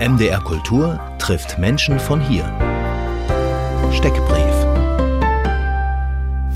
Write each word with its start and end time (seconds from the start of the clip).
MDR 0.00 0.40
Kultur 0.40 0.98
trifft 1.18 1.58
Menschen 1.58 2.00
von 2.00 2.22
hier. 2.22 2.44
Steckbrief. 3.92 4.54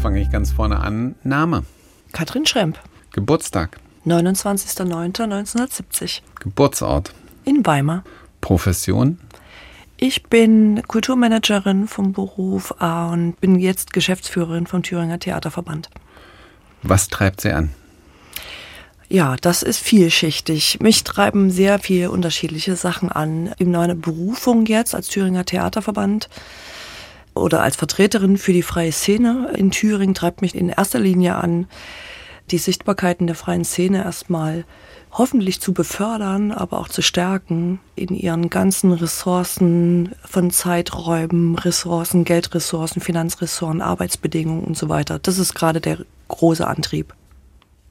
Fange 0.01 0.23
ich 0.23 0.31
ganz 0.31 0.51
vorne 0.51 0.81
an. 0.81 1.15
Name. 1.25 1.67
Katrin 2.13 2.47
Schremp. 2.47 2.79
Geburtstag. 3.13 3.77
29.09.1970. 4.07 6.23
Geburtsort. 6.41 7.13
In 7.45 7.67
Weimar. 7.67 8.03
Profession. 8.41 9.19
Ich 9.99 10.23
bin 10.23 10.83
Kulturmanagerin 10.89 11.87
vom 11.87 12.15
Beruf 12.15 12.71
und 12.81 13.35
bin 13.43 13.59
jetzt 13.59 13.93
Geschäftsführerin 13.93 14.67
vom 14.67 14.83
Thüringer 14.83 15.19
Theaterverband. 15.19 15.91
Was 16.83 17.09
treibt 17.09 17.43
Sie 17.43 17.53
an? 17.53 17.75
Ja, 19.09 19.37
das 19.41 19.63
ist 19.63 19.81
vielschichtig. 19.81 20.79
Mich 20.81 21.05
treiben 21.05 21.51
sehr 21.51 21.79
viele 21.79 22.11
unterschiedliche 22.11 22.75
Sachen 22.77 23.13
an. 23.13 23.53
In 23.59 23.71
meiner 23.71 23.95
Berufung 23.95 24.67
jetzt 24.67 24.95
als 24.95 25.09
Thüringer 25.09 25.45
Theaterverband 25.45 26.29
oder 27.35 27.63
als 27.63 27.77
Vertreterin 27.77 28.39
für 28.39 28.53
die 28.53 28.63
freie 28.63 28.93
Szene 28.93 29.53
in 29.57 29.71
Thüringen 29.71 30.15
treibt 30.15 30.41
mich 30.41 30.55
in 30.55 30.69
erster 30.69 31.01
Linie 31.01 31.37
an, 31.37 31.67
die 32.51 32.59
Sichtbarkeiten 32.59 33.27
der 33.27 33.37
freien 33.37 33.65
Szene 33.65 34.05
erstmal 34.05 34.65
hoffentlich 35.13 35.61
zu 35.61 35.73
befördern, 35.73 36.51
aber 36.53 36.79
auch 36.79 36.89
zu 36.89 37.01
stärken 37.01 37.81
in 37.95 38.09
ihren 38.09 38.51
ganzen 38.51 38.93
Ressourcen 38.93 40.13
von 40.25 40.51
Zeiträumen, 40.51 41.57
Ressourcen, 41.57 42.25
Geldressourcen, 42.25 43.01
Finanzressourcen, 43.01 43.81
Arbeitsbedingungen 43.81 44.65
und 44.65 44.77
so 44.77 44.89
weiter. 44.89 45.19
Das 45.19 45.39
ist 45.39 45.55
gerade 45.55 45.81
der 45.81 45.99
große 46.29 46.67
Antrieb. 46.67 47.15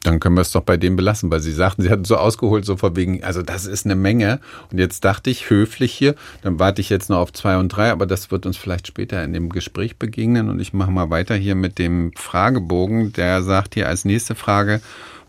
Dann 0.03 0.19
können 0.19 0.35
wir 0.35 0.41
es 0.41 0.51
doch 0.51 0.63
bei 0.63 0.75
dem 0.75 0.97
belassen, 0.97 1.31
weil 1.31 1.39
Sie 1.39 1.53
sagten, 1.53 1.81
Sie 1.81 1.89
hatten 1.89 2.03
so 2.03 2.17
ausgeholt, 2.17 2.65
so 2.65 2.75
vor 2.75 2.95
wegen, 2.97 3.23
also 3.23 3.41
das 3.41 3.65
ist 3.65 3.85
eine 3.85 3.95
Menge. 3.95 4.39
Und 4.69 4.77
jetzt 4.77 5.05
dachte 5.05 5.29
ich, 5.29 5.49
höflich 5.49 5.93
hier, 5.93 6.15
dann 6.41 6.59
warte 6.59 6.81
ich 6.81 6.89
jetzt 6.89 7.09
noch 7.09 7.19
auf 7.19 7.31
zwei 7.31 7.57
und 7.57 7.69
drei, 7.69 7.89
aber 7.89 8.05
das 8.05 8.29
wird 8.29 8.45
uns 8.45 8.57
vielleicht 8.57 8.87
später 8.87 9.23
in 9.23 9.31
dem 9.31 9.49
Gespräch 9.49 9.97
begegnen. 9.97 10.49
Und 10.49 10.59
ich 10.59 10.73
mache 10.73 10.91
mal 10.91 11.09
weiter 11.09 11.35
hier 11.35 11.55
mit 11.55 11.79
dem 11.79 12.11
Fragebogen. 12.17 13.13
Der 13.13 13.43
sagt 13.43 13.75
hier 13.75 13.87
als 13.87 14.03
nächste 14.03 14.35
Frage, 14.35 14.81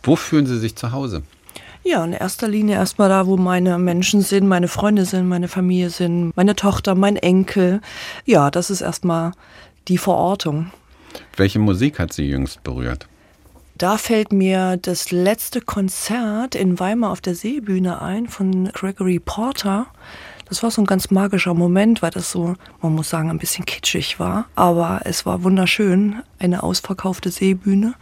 wo 0.03 0.17
fühlen 0.17 0.47
Sie 0.47 0.59
sich 0.59 0.75
zu 0.75 0.91
Hause? 0.91 1.23
Ja, 1.85 2.03
in 2.03 2.13
erster 2.13 2.49
Linie 2.49 2.77
erstmal 2.77 3.11
da, 3.11 3.27
wo 3.27 3.37
meine 3.37 3.79
Menschen 3.79 4.23
sind, 4.23 4.49
meine 4.49 4.69
Freunde 4.69 5.05
sind, 5.05 5.29
meine 5.29 5.49
Familie 5.49 5.91
sind, 5.91 6.35
meine 6.35 6.57
Tochter, 6.57 6.95
mein 6.95 7.17
Enkel. 7.17 7.81
Ja, 8.25 8.51
das 8.51 8.71
ist 8.71 8.81
erstmal 8.81 9.33
die 9.87 9.99
Verortung. 9.99 10.71
Welche 11.37 11.59
Musik 11.59 11.99
hat 11.99 12.13
Sie 12.13 12.25
jüngst 12.25 12.65
berührt? 12.65 13.07
Da 13.77 13.99
fällt 13.99 14.33
mir 14.33 14.77
das 14.77 15.11
letzte 15.11 15.61
Konzert 15.61 16.55
in 16.55 16.79
Weimar 16.79 17.11
auf 17.11 17.21
der 17.21 17.35
Seebühne 17.35 18.01
ein 18.01 18.29
von 18.29 18.67
Gregory 18.73 19.19
Porter. 19.19 19.87
Das 20.49 20.63
war 20.63 20.71
so 20.71 20.81
ein 20.81 20.87
ganz 20.87 21.11
magischer 21.11 21.55
Moment, 21.55 22.01
weil 22.01 22.13
das 22.13 22.31
so, 22.31 22.55
man 22.83 22.95
muss 22.95 23.11
sagen, 23.11 23.31
ein 23.31 23.39
bisschen 23.39 23.67
kitschig 23.67 24.21
war. 24.21 24.45
Aber 24.55 25.01
es 25.05 25.27
war 25.27 25.43
wunderschön. 25.43 26.23
Eine 26.39 26.63
ausverkaufte 26.63 27.33
Seebühne 27.33 27.95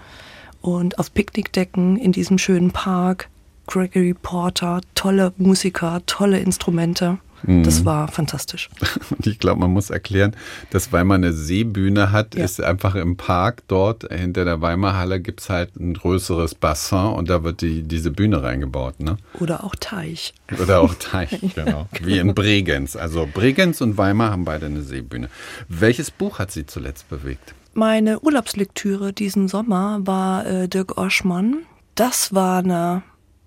und 0.61 0.99
auf 0.99 1.15
Picknickdecken 1.15 1.97
in 1.97 2.13
diesem 2.13 2.37
schönen 2.37 2.71
Park 2.71 3.31
Gregory 3.67 4.13
Porter, 4.13 4.83
tolle 4.95 5.33
Musiker, 5.39 6.03
tolle 6.05 6.41
Instrumente. 6.41 7.19
Das 7.45 7.81
mhm. 7.81 7.85
war 7.85 8.09
fantastisch. 8.09 8.71
Und 9.11 9.27
ich 9.27 9.39
glaube, 9.39 9.61
man 9.61 9.73
muss 9.73 9.91
erklären, 9.91 10.37
dass 10.71 10.93
Weimar 10.93 11.17
eine 11.17 11.33
Seebühne 11.33 12.13
hat, 12.13 12.35
ja. 12.35 12.45
ist 12.45 12.61
einfach 12.61 12.95
im 12.95 13.17
Park 13.17 13.63
dort 13.69 14.05
hinter 14.13 14.45
der 14.45 14.61
Weimarhalle 14.61 15.21
gibt 15.21 15.41
es 15.41 15.51
halt 15.51 15.77
ein 15.77 15.95
größeres 15.95 16.55
Bassin 16.55 17.13
und 17.13 17.29
da 17.29 17.43
wird 17.43 17.61
die, 17.61 17.83
diese 17.83 18.11
Bühne 18.11 18.43
reingebaut. 18.43 19.01
Ne? 19.01 19.17
Oder 19.41 19.65
auch 19.65 19.75
Teich. 19.75 20.35
Oder 20.61 20.81
auch 20.81 20.95
Teich, 20.95 21.41
genau. 21.55 21.89
Wie 22.01 22.19
in 22.19 22.35
Bregenz. 22.35 22.97
Also 22.97 23.29
Bregenz 23.33 23.81
und 23.81 23.99
Weimar 23.99 24.31
haben 24.31 24.45
beide 24.45 24.67
eine 24.67 24.83
Seebühne. 24.83 25.29
Welches 25.69 26.11
Buch 26.11 26.39
hat 26.39 26.51
Sie 26.53 26.67
zuletzt 26.67 27.09
bewegt? 27.09 27.55
Meine 27.75 28.21
Urlaubslektüre 28.21 29.13
diesen 29.13 29.49
Sommer 29.49 30.01
war 30.03 30.47
äh, 30.47 30.69
Dirk 30.69 30.99
Oschmann. 30.99 31.59
Das 31.95 32.35
war 32.35 32.59
eine 32.59 33.03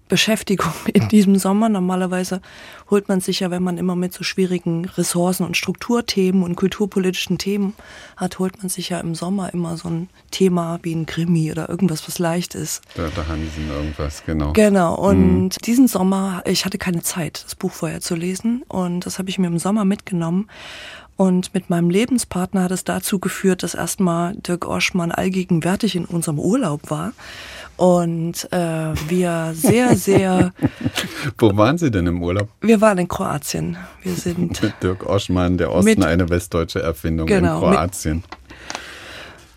Beschäftigung 0.08 0.74
in 0.94 1.08
diesem 1.10 1.38
Sommer. 1.38 1.70
Normalerweise 1.70 2.42
holt 2.90 3.08
man 3.08 3.22
sich 3.22 3.40
ja, 3.40 3.52
wenn 3.52 3.64
man 3.64 3.78
immer 3.78 3.96
mit 3.96 4.14
so 4.14 4.24
schwierigen 4.24 4.86
Ressourcen 4.86 5.46
und 5.46 5.58
Strukturthemen 5.58 6.44
und 6.44 6.56
kulturpolitischen 6.56 7.38
Themen 7.38 7.74
hat, 8.16 8.40
holt 8.40 8.60
man 8.60 8.70
sich 8.70 8.90
ja 8.90 9.00
im 9.00 9.16
Sommer 9.16 9.54
immer 9.54 9.78
so 9.78 9.90
ein 9.90 10.10
Thema 10.32 10.80
wie 10.84 10.94
ein 10.94 11.06
Krimi 11.06 11.52
oder 11.52 11.70
irgendwas, 11.70 12.08
was 12.08 12.20
leicht 12.20 12.56
ist. 12.56 12.84
Da, 12.96 13.10
da 13.16 13.28
Hansen 13.28 13.70
irgendwas, 13.70 14.24
genau. 14.26 14.54
Genau. 14.54 14.96
Und 14.96 15.44
mhm. 15.44 15.50
diesen 15.64 15.88
Sommer, 15.88 16.44
ich 16.46 16.66
hatte 16.66 16.78
keine 16.78 17.02
Zeit, 17.02 17.44
das 17.44 17.56
Buch 17.56 17.72
vorher 17.72 18.02
zu 18.02 18.16
lesen. 18.16 18.64
Und 18.68 19.06
das 19.06 19.18
habe 19.18 19.30
ich 19.30 19.40
mir 19.40 19.48
im 19.48 19.60
Sommer 19.60 19.86
mitgenommen. 19.86 20.48
Und 21.18 21.54
mit 21.54 21.70
meinem 21.70 21.90
Lebenspartner 21.90 22.64
hat 22.64 22.72
es 22.72 22.84
dazu 22.84 23.20
geführt, 23.20 23.64
dass 23.64 23.74
erstmal 23.74 24.36
Dirk 24.36 24.68
Oschmann 24.68 25.12
allgegenwärtig 25.12 25.96
in 25.96 26.04
unserem 26.04 26.40
Urlaub 26.40 26.90
war 26.90 27.14
und 27.78 28.52
äh, 28.52 28.94
wir 29.08 29.52
sehr, 29.54 29.96
sehr. 29.96 30.54
Wo 31.38 31.56
waren 31.58 31.78
Sie 31.78 31.92
denn 31.92 32.08
im 32.08 32.22
Urlaub? 32.22 32.50
Wir 32.62 32.80
waren 32.82 32.98
in 32.98 33.08
Kroatien. 33.08 33.78
Wir 34.02 34.14
sind. 34.14 34.62
mit 34.62 34.74
Dirk 34.82 35.06
Oschmann, 35.06 35.58
der 35.58 35.72
Osten, 35.72 35.86
mit, 35.86 36.04
eine 36.04 36.30
westdeutsche 36.30 36.82
Erfindung 36.82 37.28
genau, 37.28 37.56
in 37.56 37.74
Kroatien. 37.74 38.24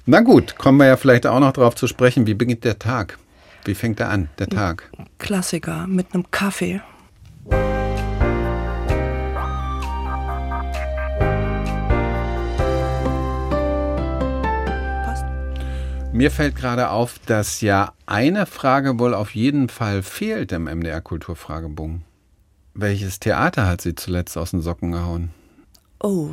Na 0.06 0.20
gut, 0.20 0.56
kommen 0.56 0.78
wir 0.78 0.86
ja 0.86 0.96
vielleicht 0.96 1.26
auch 1.26 1.38
noch 1.38 1.52
darauf 1.52 1.74
zu 1.74 1.86
sprechen. 1.86 2.26
Wie 2.26 2.34
beginnt 2.34 2.64
der 2.64 2.78
Tag? 2.78 3.18
Wie 3.64 3.74
fängt 3.74 4.00
er 4.00 4.08
an, 4.08 4.30
der 4.38 4.48
Tag? 4.48 4.90
Klassiker, 5.18 5.86
mit 5.86 6.14
einem 6.14 6.30
Kaffee. 6.30 6.80
Mir 16.18 16.32
fällt 16.32 16.56
gerade 16.56 16.90
auf, 16.90 17.20
dass 17.26 17.60
ja 17.60 17.92
eine 18.06 18.44
Frage 18.46 18.98
wohl 18.98 19.14
auf 19.14 19.36
jeden 19.36 19.68
Fall 19.68 20.02
fehlt 20.02 20.50
im 20.50 20.64
MDR 20.64 21.00
Kulturfragebogen. 21.00 22.02
Welches 22.74 23.20
Theater 23.20 23.68
hat 23.68 23.82
sie 23.82 23.94
zuletzt 23.94 24.36
aus 24.36 24.50
den 24.50 24.60
Socken 24.60 24.90
gehauen? 24.90 25.30
Oh. 26.02 26.30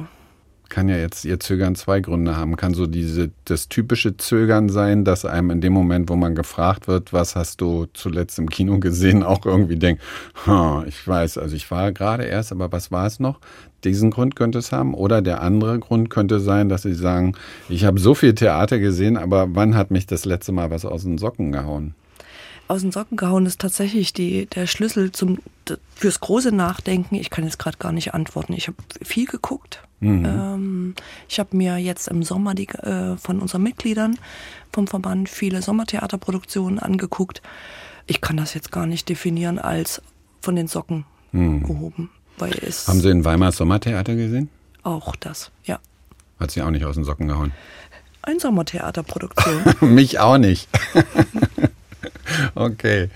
Kann 0.69 0.89
ja 0.89 0.97
jetzt 0.97 1.25
ihr 1.25 1.39
Zögern 1.39 1.75
zwei 1.75 1.99
Gründe 1.99 2.35
haben. 2.35 2.55
Kann 2.55 2.73
so 2.73 2.87
diese, 2.87 3.31
das 3.45 3.69
typische 3.69 4.17
Zögern 4.17 4.69
sein, 4.69 5.05
dass 5.05 5.25
einem 5.25 5.51
in 5.51 5.61
dem 5.61 5.73
Moment, 5.73 6.09
wo 6.09 6.15
man 6.15 6.35
gefragt 6.35 6.87
wird, 6.87 7.13
was 7.13 7.35
hast 7.35 7.61
du 7.61 7.87
zuletzt 7.93 8.39
im 8.39 8.49
Kino 8.49 8.79
gesehen, 8.79 9.23
auch 9.23 9.45
irgendwie 9.45 9.77
denkt, 9.77 10.01
ich 10.87 11.07
weiß, 11.07 11.37
also 11.37 11.55
ich 11.55 11.69
war 11.71 11.91
gerade 11.91 12.23
erst, 12.23 12.51
aber 12.51 12.71
was 12.71 12.91
war 12.91 13.05
es 13.05 13.19
noch? 13.19 13.39
Diesen 13.83 14.09
Grund 14.09 14.35
könnte 14.35 14.57
es 14.59 14.71
haben. 14.71 14.93
Oder 14.93 15.21
der 15.21 15.41
andere 15.41 15.79
Grund 15.79 16.09
könnte 16.09 16.39
sein, 16.39 16.69
dass 16.69 16.81
sie 16.81 16.95
sagen, 16.95 17.35
ich 17.69 17.85
habe 17.85 17.99
so 17.99 18.15
viel 18.15 18.33
Theater 18.33 18.79
gesehen, 18.79 19.17
aber 19.17 19.47
wann 19.49 19.75
hat 19.75 19.91
mich 19.91 20.07
das 20.07 20.25
letzte 20.25 20.51
Mal 20.51 20.71
was 20.71 20.85
aus 20.85 21.03
den 21.03 21.17
Socken 21.17 21.51
gehauen? 21.51 21.93
Aus 22.67 22.81
den 22.81 22.91
Socken 22.91 23.15
gehauen 23.15 23.45
ist 23.45 23.61
tatsächlich 23.61 24.11
die, 24.11 24.47
der 24.47 24.65
Schlüssel 24.65 25.11
zum, 25.11 25.37
fürs 25.93 26.19
große 26.19 26.51
Nachdenken. 26.51 27.13
Ich 27.15 27.29
kann 27.29 27.43
jetzt 27.43 27.59
gerade 27.59 27.77
gar 27.77 27.91
nicht 27.91 28.15
antworten. 28.15 28.53
Ich 28.53 28.67
habe 28.67 28.77
viel 29.03 29.27
geguckt. 29.27 29.83
Mhm. 29.99 30.25
Ähm, 30.25 30.95
ich 31.27 31.39
habe 31.39 31.55
mir 31.55 31.77
jetzt 31.77 32.07
im 32.07 32.23
Sommer 32.23 32.53
die, 32.53 32.67
äh, 32.67 33.17
von 33.17 33.39
unseren 33.39 33.63
Mitgliedern 33.63 34.17
vom 34.73 34.87
Verband 34.87 35.29
viele 35.29 35.61
Sommertheaterproduktionen 35.61 36.79
angeguckt. 36.79 37.41
Ich 38.07 38.21
kann 38.21 38.37
das 38.37 38.53
jetzt 38.53 38.71
gar 38.71 38.85
nicht 38.85 39.09
definieren 39.09 39.57
als 39.57 40.01
von 40.41 40.55
den 40.55 40.67
Socken 40.67 41.05
mhm. 41.31 41.63
gehoben. 41.63 42.09
Weil 42.37 42.53
es 42.61 42.87
Haben 42.87 42.99
Sie 42.99 43.09
in 43.09 43.23
Weimar 43.23 43.51
Sommertheater 43.51 44.15
gesehen? 44.15 44.49
Auch 44.83 45.15
das, 45.15 45.51
ja. 45.63 45.79
Hat 46.39 46.51
sie 46.51 46.61
auch 46.61 46.69
nicht 46.69 46.85
aus 46.85 46.95
den 46.95 47.05
Socken 47.05 47.27
gehauen? 47.27 47.53
Ein 48.21 48.39
Sommertheaterproduktion. 48.39 49.63
Mich 49.93 50.19
auch 50.19 50.37
nicht. 50.37 50.67
okay. 52.55 53.09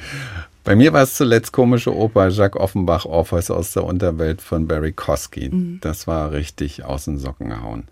Bei 0.70 0.76
mir 0.76 0.94
war 0.94 1.02
es 1.02 1.16
zuletzt 1.16 1.52
komische 1.52 1.96
Oper 1.96 2.30
Jacques 2.30 2.62
Offenbach 2.62 3.06
Orpheus 3.06 3.50
aus 3.50 3.74
der 3.74 3.86
Unterwelt 3.86 4.40
von 4.40 4.68
Barry 4.68 4.92
Kosky. 4.92 5.50
Mhm. 5.50 5.80
Das 5.82 6.06
war 6.06 6.32
richtig 6.32 6.86
aus 6.86 7.06
den 7.06 7.18
Socken 7.18 7.50
gehauen. 7.50 7.86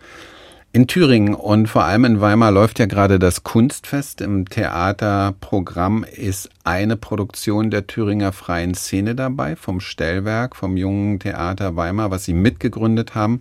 In 0.74 0.86
Thüringen 0.86 1.34
und 1.34 1.70
vor 1.70 1.86
allem 1.86 2.06
in 2.06 2.22
Weimar 2.22 2.52
läuft 2.52 2.78
ja 2.78 2.86
gerade 2.86 3.18
das 3.18 3.42
Kunstfest. 3.42 4.22
Im 4.22 4.48
Theaterprogramm 4.48 6.04
ist 6.04 6.52
eine 6.66 6.98
Produktion 6.98 7.72
der 7.72 7.88
Thüringer 7.88 8.32
Freien 8.32 8.76
Szene 8.76 9.16
dabei, 9.16 9.56
vom 9.56 9.80
Stellwerk, 9.80 10.56
vom 10.56 10.78
jungen 10.78 11.18
Theater 11.18 11.76
Weimar, 11.76 12.12
was 12.12 12.26
sie 12.26 12.34
mitgegründet 12.36 13.16
haben. 13.16 13.40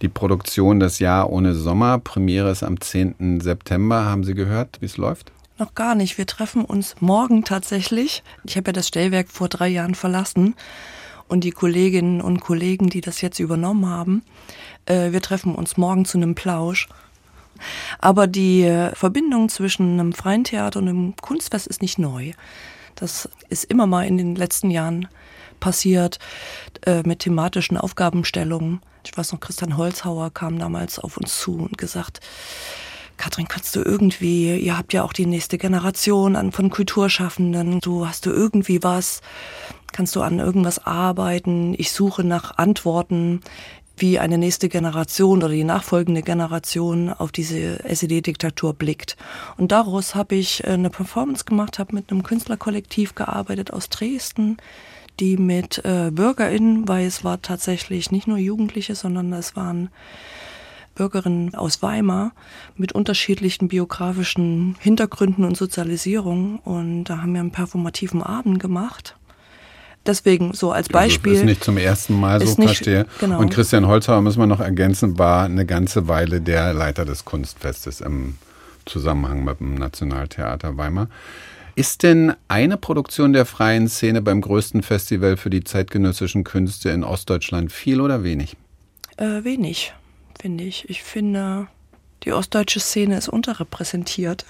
Die 0.00 0.08
Produktion 0.08 0.78
Das 0.78 1.00
Jahr 1.00 1.28
ohne 1.30 1.54
Sommer. 1.54 1.98
Premiere 1.98 2.52
ist 2.52 2.62
am 2.62 2.80
10. 2.80 3.40
September. 3.40 4.04
Haben 4.04 4.22
Sie 4.22 4.34
gehört, 4.34 4.80
wie 4.80 4.86
es 4.86 4.96
läuft? 4.96 5.32
Noch 5.58 5.74
gar 5.74 5.94
nicht. 5.94 6.18
Wir 6.18 6.26
treffen 6.26 6.64
uns 6.64 6.96
morgen 7.00 7.44
tatsächlich. 7.44 8.22
Ich 8.44 8.56
habe 8.56 8.68
ja 8.68 8.72
das 8.72 8.88
Stellwerk 8.88 9.30
vor 9.30 9.48
drei 9.48 9.68
Jahren 9.68 9.94
verlassen 9.94 10.54
und 11.28 11.44
die 11.44 11.50
Kolleginnen 11.50 12.20
und 12.20 12.40
Kollegen, 12.40 12.90
die 12.90 13.00
das 13.00 13.22
jetzt 13.22 13.38
übernommen 13.38 13.86
haben, 13.86 14.22
äh, 14.84 15.12
wir 15.12 15.22
treffen 15.22 15.54
uns 15.54 15.78
morgen 15.78 16.04
zu 16.04 16.18
einem 16.18 16.34
Plausch. 16.34 16.88
Aber 17.98 18.26
die 18.26 18.64
äh, 18.64 18.94
Verbindung 18.94 19.48
zwischen 19.48 19.98
einem 19.98 20.12
freien 20.12 20.44
Theater 20.44 20.78
und 20.78 20.88
einem 20.88 21.16
Kunstfest 21.16 21.66
ist 21.66 21.80
nicht 21.80 21.98
neu. 21.98 22.32
Das 22.94 23.28
ist 23.48 23.64
immer 23.64 23.86
mal 23.86 24.06
in 24.06 24.18
den 24.18 24.36
letzten 24.36 24.70
Jahren 24.70 25.08
passiert 25.58 26.18
äh, 26.84 27.02
mit 27.02 27.20
thematischen 27.20 27.78
Aufgabenstellungen. 27.78 28.80
Ich 29.04 29.16
weiß 29.16 29.32
noch, 29.32 29.40
Christian 29.40 29.78
Holzhauer 29.78 30.30
kam 30.32 30.58
damals 30.58 30.98
auf 30.98 31.16
uns 31.16 31.38
zu 31.38 31.56
und 31.56 31.78
gesagt, 31.78 32.20
Katrin, 33.16 33.48
kannst 33.48 33.74
du 33.76 33.82
irgendwie, 33.82 34.56
ihr 34.56 34.76
habt 34.76 34.92
ja 34.92 35.02
auch 35.02 35.12
die 35.12 35.26
nächste 35.26 35.58
Generation 35.58 36.36
an, 36.36 36.52
von 36.52 36.70
Kulturschaffenden, 36.70 37.80
du 37.80 38.06
hast 38.06 38.26
du 38.26 38.30
irgendwie 38.30 38.82
was, 38.82 39.22
kannst 39.92 40.14
du 40.16 40.22
an 40.22 40.38
irgendwas 40.38 40.84
arbeiten, 40.84 41.74
ich 41.78 41.92
suche 41.92 42.24
nach 42.24 42.58
Antworten, 42.58 43.40
wie 43.96 44.18
eine 44.18 44.38
nächste 44.38 44.68
Generation 44.68 45.38
oder 45.38 45.48
die 45.48 45.64
nachfolgende 45.64 46.22
Generation 46.22 47.10
auf 47.10 47.32
diese 47.32 47.82
SED-Diktatur 47.84 48.74
blickt. 48.74 49.16
Und 49.56 49.72
daraus 49.72 50.14
habe 50.14 50.34
ich 50.34 50.64
äh, 50.64 50.68
eine 50.68 50.90
Performance 50.90 51.44
gemacht, 51.44 51.78
habe 51.78 51.94
mit 51.94 52.10
einem 52.10 52.22
Künstlerkollektiv 52.22 53.14
gearbeitet 53.14 53.72
aus 53.72 53.88
Dresden, 53.88 54.58
die 55.18 55.38
mit 55.38 55.82
äh, 55.84 56.10
BürgerInnen, 56.12 56.86
weil 56.88 57.06
es 57.06 57.24
war 57.24 57.40
tatsächlich 57.40 58.10
nicht 58.10 58.26
nur 58.26 58.36
Jugendliche, 58.36 58.94
sondern 58.94 59.32
es 59.32 59.56
waren 59.56 59.88
Bürgerinnen 60.96 61.54
aus 61.54 61.82
Weimar 61.82 62.32
mit 62.74 62.92
unterschiedlichen 62.92 63.68
biografischen 63.68 64.74
Hintergründen 64.80 65.44
und 65.44 65.56
Sozialisierung. 65.56 66.58
Und 66.64 67.04
da 67.04 67.18
haben 67.18 67.34
wir 67.34 67.40
einen 67.40 67.52
performativen 67.52 68.22
Abend 68.22 68.58
gemacht. 68.58 69.14
Deswegen 70.04 70.52
so 70.52 70.72
als 70.72 70.88
Beispiel. 70.88 71.32
Also 71.32 71.42
ist 71.42 71.46
nicht 71.46 71.64
zum 71.64 71.76
ersten 71.76 72.18
Mal 72.18 72.40
so, 72.40 72.46
nicht, 72.60 72.68
verstehe. 72.68 73.06
Genau. 73.20 73.38
Und 73.38 73.50
Christian 73.50 73.86
Holzhauer, 73.86 74.22
müssen 74.22 74.40
wir 74.40 74.46
noch 74.46 74.60
ergänzen, 74.60 75.18
war 75.18 75.44
eine 75.44 75.66
ganze 75.66 76.08
Weile 76.08 76.40
der 76.40 76.72
Leiter 76.74 77.04
des 77.04 77.24
Kunstfestes 77.24 78.00
im 78.00 78.36
Zusammenhang 78.84 79.44
mit 79.44 79.60
dem 79.60 79.74
Nationaltheater 79.74 80.76
Weimar. 80.76 81.08
Ist 81.74 82.04
denn 82.04 82.32
eine 82.48 82.76
Produktion 82.78 83.32
der 83.32 83.44
freien 83.44 83.88
Szene 83.88 84.22
beim 84.22 84.40
größten 84.40 84.82
Festival 84.82 85.36
für 85.36 85.50
die 85.50 85.62
zeitgenössischen 85.62 86.42
Künste 86.44 86.90
in 86.90 87.04
Ostdeutschland 87.04 87.70
viel 87.70 88.00
oder 88.00 88.22
wenig? 88.22 88.56
Äh, 89.18 89.44
wenig 89.44 89.92
finde 90.40 90.64
ich. 90.64 90.88
Ich 90.88 91.02
finde, 91.02 91.68
die 92.24 92.32
ostdeutsche 92.32 92.80
Szene 92.80 93.16
ist 93.16 93.28
unterrepräsentiert. 93.28 94.44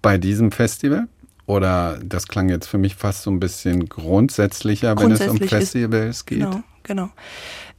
Bei 0.00 0.18
diesem 0.18 0.52
Festival? 0.52 1.08
Oder 1.46 1.98
das 2.04 2.28
klang 2.28 2.48
jetzt 2.48 2.66
für 2.66 2.78
mich 2.78 2.94
fast 2.94 3.22
so 3.22 3.30
ein 3.30 3.40
bisschen 3.40 3.88
grundsätzlicher, 3.88 4.96
wenn 4.98 5.10
es 5.10 5.26
um 5.26 5.38
Festivals 5.38 6.16
ist, 6.18 6.26
geht? 6.26 6.40
Genau, 6.40 6.62
genau. 6.82 7.10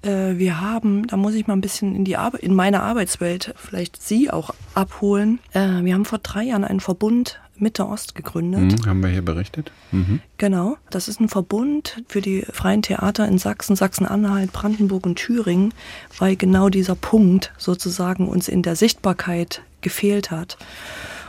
Äh, 0.01 0.37
wir 0.37 0.59
haben, 0.59 1.07
da 1.07 1.15
muss 1.15 1.33
ich 1.33 1.47
mal 1.47 1.55
ein 1.55 1.61
bisschen 1.61 1.95
in, 1.95 2.03
die 2.03 2.17
Ar 2.17 2.33
in 2.39 2.53
meine 2.53 2.83
Arbeitswelt 2.83 3.53
vielleicht 3.57 4.01
Sie 4.01 4.29
auch 4.29 4.53
abholen. 4.73 5.39
Äh, 5.53 5.83
wir 5.83 5.93
haben 5.93 6.05
vor 6.05 6.19
drei 6.19 6.43
Jahren 6.43 6.65
einen 6.65 6.81
Verbund 6.81 7.39
Mitte 7.57 7.87
Ost 7.87 8.15
gegründet. 8.15 8.79
Mhm, 8.79 8.85
haben 8.85 9.03
wir 9.03 9.09
hier 9.09 9.21
berichtet. 9.21 9.71
Mhm. 9.91 10.21
Genau, 10.37 10.77
das 10.89 11.07
ist 11.07 11.19
ein 11.19 11.29
Verbund 11.29 12.03
für 12.07 12.21
die 12.21 12.41
freien 12.51 12.81
Theater 12.81 13.27
in 13.27 13.37
Sachsen, 13.37 13.75
Sachsen-Anhalt, 13.75 14.51
Brandenburg 14.51 15.05
und 15.05 15.15
Thüringen, 15.15 15.73
weil 16.17 16.35
genau 16.35 16.69
dieser 16.69 16.95
Punkt 16.95 17.53
sozusagen 17.57 18.27
uns 18.27 18.47
in 18.47 18.63
der 18.63 18.75
Sichtbarkeit 18.75 19.61
gefehlt 19.81 20.31
hat. 20.31 20.57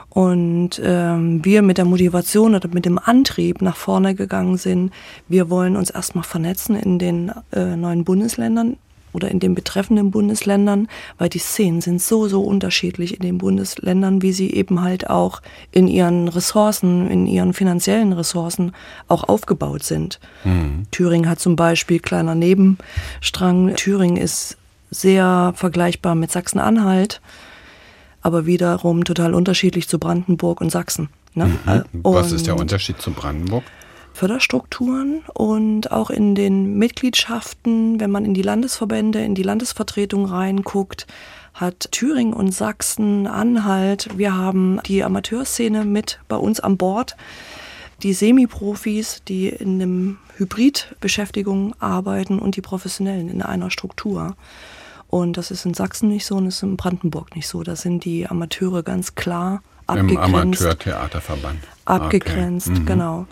Und 0.09 0.81
ähm, 0.83 1.45
wir 1.45 1.63
mit 1.63 1.77
der 1.77 1.85
Motivation 1.85 2.55
oder 2.55 2.69
mit 2.69 2.85
dem 2.85 3.01
Antrieb 3.01 3.61
nach 3.61 3.77
vorne 3.77 4.15
gegangen 4.15 4.57
sind, 4.57 4.93
wir 5.29 5.51
wollen 5.51 5.77
uns 5.77 5.91
erstmal 5.91 6.23
vernetzen 6.23 6.77
in 6.77 7.01
den 7.01 7.33
äh, 7.53 7.77
neuen 7.77 8.05
Bundesländern 8.05 8.77
oder 9.15 9.31
in 9.31 9.41
den 9.41 9.55
betreffenden 9.55 10.11
Bundesländern, 10.11 10.89
weil 11.17 11.29
die 11.29 11.39
Szenen 11.39 11.81
sind 11.81 12.03
so, 12.03 12.29
so 12.29 12.43
unterschiedlich 12.43 13.15
in 13.15 13.23
den 13.23 13.39
Bundesländern, 13.39 14.21
wie 14.21 14.33
sie 14.33 14.53
eben 14.53 14.83
halt 14.83 15.09
auch 15.09 15.41
in 15.71 15.89
ihren 15.89 16.29
Ressourcen, 16.29 17.09
in 17.09 17.27
ihren 17.27 17.55
finanziellen 17.55 18.13
Ressourcen 18.13 18.73
auch 19.09 19.25
aufgebaut 19.25 19.85
sind. 19.85 20.21
Mhm. 20.43 20.87
Thüringen 20.91 21.31
hat 21.31 21.41
zum 21.41 21.57
Beispiel, 21.57 22.01
kleiner 22.01 22.35
Nebenstrang, 22.35 23.75
Thüringen 23.77 24.17
ist 24.17 24.59
sehr 24.91 25.53
vergleichbar 25.57 26.15
mit 26.15 26.31
Sachsen-Anhalt, 26.31 27.21
aber 28.21 28.47
wiederum 28.47 29.05
total 29.05 29.35
unterschiedlich 29.35 29.89
zu 29.89 29.99
Brandenburg 29.99 30.61
und 30.61 30.71
Sachsen. 30.71 31.09
Ne? 31.35 31.47
Mhm. 31.47 31.85
Was 32.03 32.33
ist 32.33 32.47
der 32.47 32.57
Unterschied 32.57 33.01
zu 33.01 33.13
Brandenburg? 33.13 33.65
Förderstrukturen 34.15 35.23
und 35.35 35.91
auch 35.91 36.09
in 36.09 36.37
den 36.37 36.79
Mitgliedschaften, 36.79 37.99
wenn 37.99 38.13
man 38.13 38.25
in 38.25 38.33
die 38.33 38.43
Landesverbände, 38.43 39.19
in 39.19 39.35
die 39.35 39.43
Landesvertretung 39.43 40.27
reinguckt, 40.27 41.09
hat 41.53 41.89
Thüringen 41.91 42.33
und 42.33 42.53
Sachsen, 42.53 43.27
Anhalt, 43.27 44.09
wir 44.17 44.37
haben 44.37 44.81
die 44.87 45.03
Amateurszene 45.03 45.85
mit 45.85 46.21
bei 46.29 46.37
uns 46.37 46.61
an 46.61 46.77
Bord, 46.77 47.17
die 48.05 48.13
Semi-Profis, 48.13 49.23
die 49.27 49.49
in 49.49 49.83
einem 49.83 50.19
Hybridbeschäftigung 50.37 51.75
arbeiten 51.81 52.39
und 52.39 52.55
die 52.55 52.61
Professionellen 52.61 53.29
in 53.29 53.43
einer 53.43 53.71
Struktur. 53.73 54.37
Und 55.09 55.37
das 55.37 55.51
ist 55.51 55.67
in 55.67 55.75
Sachsen 55.75 56.09
nicht 56.09 56.25
so 56.25 56.37
und 56.37 56.45
das 56.45 56.57
ist 56.57 56.63
in 56.63 56.77
Brandenburg 56.77 57.35
nicht 57.35 57.49
so. 57.49 57.65
Da 57.65 57.75
sind 57.75 58.05
die 58.05 58.29
Amateure 58.29 58.85
ganz 58.85 59.17
klar 59.17 59.61
abgegrenzt. 59.89 60.29
Im 60.29 60.35
Amateurtheaterverband. 60.35 61.59
Abgegrenzt, 61.85 62.69
okay. 62.69 62.81
mhm. 62.81 62.87
genau. 62.87 63.27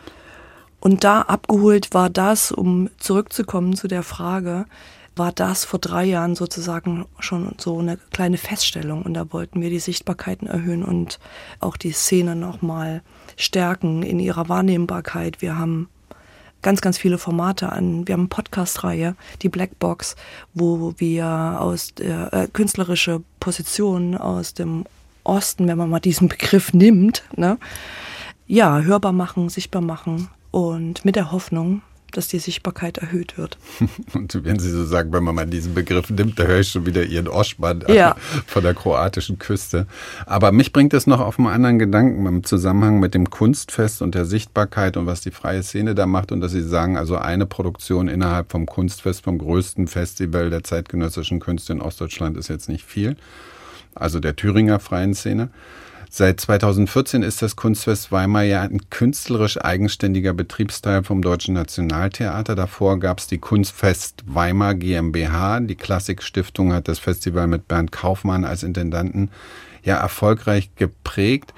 Und 0.82 1.04
da 1.04 1.22
abgeholt 1.22 1.94
war 1.94 2.10
das, 2.10 2.50
um 2.50 2.90
zurückzukommen 2.98 3.76
zu 3.76 3.86
der 3.86 4.02
Frage, 4.02 4.66
war 5.14 5.30
das 5.30 5.64
vor 5.64 5.78
drei 5.78 6.04
Jahren 6.04 6.34
sozusagen 6.34 7.06
schon 7.20 7.54
so 7.56 7.78
eine 7.78 7.98
kleine 8.10 8.36
Feststellung. 8.36 9.02
Und 9.02 9.14
da 9.14 9.32
wollten 9.32 9.60
wir 9.60 9.70
die 9.70 9.78
Sichtbarkeiten 9.78 10.48
erhöhen 10.48 10.82
und 10.82 11.20
auch 11.60 11.76
die 11.76 11.92
Szene 11.92 12.34
nochmal 12.34 13.02
stärken 13.36 14.02
in 14.02 14.18
ihrer 14.18 14.48
Wahrnehmbarkeit. 14.48 15.40
Wir 15.40 15.56
haben 15.56 15.88
ganz, 16.62 16.80
ganz 16.80 16.98
viele 16.98 17.18
Formate 17.18 17.70
an. 17.70 18.08
Wir 18.08 18.14
haben 18.14 18.22
eine 18.22 18.28
Podcast-Reihe, 18.28 19.14
die 19.40 19.50
Blackbox, 19.50 20.16
wo 20.52 20.94
wir 20.96 21.58
aus 21.60 21.94
der 21.94 22.34
äh, 22.34 22.48
künstlerische 22.52 23.22
Position 23.38 24.16
aus 24.16 24.52
dem 24.52 24.86
Osten, 25.22 25.68
wenn 25.68 25.78
man 25.78 25.90
mal 25.90 26.00
diesen 26.00 26.26
Begriff 26.26 26.72
nimmt, 26.72 27.22
ne, 27.36 27.56
ja, 28.48 28.80
hörbar 28.80 29.12
machen, 29.12 29.48
sichtbar 29.48 29.80
machen, 29.80 30.28
und 30.52 31.04
mit 31.04 31.16
der 31.16 31.32
Hoffnung, 31.32 31.82
dass 32.12 32.28
die 32.28 32.38
Sichtbarkeit 32.38 32.98
erhöht 32.98 33.38
wird. 33.38 33.58
Und 34.12 34.44
wenn 34.44 34.58
Sie 34.58 34.70
so 34.70 34.84
sagen, 34.84 35.12
wenn 35.12 35.24
man 35.24 35.34
mal 35.34 35.46
diesen 35.46 35.74
Begriff 35.74 36.10
nimmt, 36.10 36.38
da 36.38 36.44
höre 36.44 36.60
ich 36.60 36.68
schon 36.68 36.84
wieder 36.86 37.04
Ihren 37.04 37.26
Oschmann 37.26 37.82
ja. 37.88 38.14
von 38.46 38.62
der 38.62 38.74
kroatischen 38.74 39.38
Küste. 39.38 39.86
Aber 40.26 40.52
mich 40.52 40.72
bringt 40.72 40.92
es 40.92 41.06
noch 41.06 41.20
auf 41.20 41.38
einen 41.38 41.48
anderen 41.48 41.78
Gedanken 41.78 42.26
im 42.26 42.44
Zusammenhang 42.44 43.00
mit 43.00 43.14
dem 43.14 43.30
Kunstfest 43.30 44.02
und 44.02 44.14
der 44.14 44.26
Sichtbarkeit 44.26 44.98
und 44.98 45.06
was 45.06 45.22
die 45.22 45.30
freie 45.30 45.62
Szene 45.62 45.94
da 45.94 46.06
macht 46.06 46.32
und 46.32 46.42
dass 46.42 46.52
Sie 46.52 46.62
sagen, 46.62 46.98
also 46.98 47.16
eine 47.16 47.46
Produktion 47.46 48.08
innerhalb 48.08 48.52
vom 48.52 48.66
Kunstfest, 48.66 49.24
vom 49.24 49.38
größten 49.38 49.88
Festival 49.88 50.50
der 50.50 50.64
zeitgenössischen 50.64 51.40
Künste 51.40 51.72
in 51.72 51.80
Ostdeutschland 51.80 52.36
ist 52.36 52.48
jetzt 52.48 52.68
nicht 52.68 52.84
viel. 52.84 53.16
Also 53.94 54.20
der 54.20 54.36
Thüringer 54.36 54.80
freien 54.80 55.14
Szene. 55.14 55.48
Seit 56.14 56.42
2014 56.42 57.22
ist 57.22 57.40
das 57.40 57.56
Kunstfest 57.56 58.12
Weimar 58.12 58.42
ja 58.42 58.60
ein 58.60 58.90
künstlerisch 58.90 59.58
eigenständiger 59.58 60.34
Betriebsteil 60.34 61.04
vom 61.04 61.22
Deutschen 61.22 61.54
Nationaltheater. 61.54 62.54
Davor 62.54 63.00
gab 63.00 63.18
es 63.18 63.28
die 63.28 63.38
Kunstfest 63.38 64.22
Weimar 64.26 64.74
GmbH. 64.74 65.60
Die 65.60 65.74
Klassikstiftung 65.74 66.74
hat 66.74 66.86
das 66.86 66.98
Festival 66.98 67.46
mit 67.46 67.66
Bernd 67.66 67.92
Kaufmann 67.92 68.44
als 68.44 68.62
Intendanten 68.62 69.30
ja 69.84 69.96
erfolgreich 69.96 70.68
geprägt. 70.76 71.54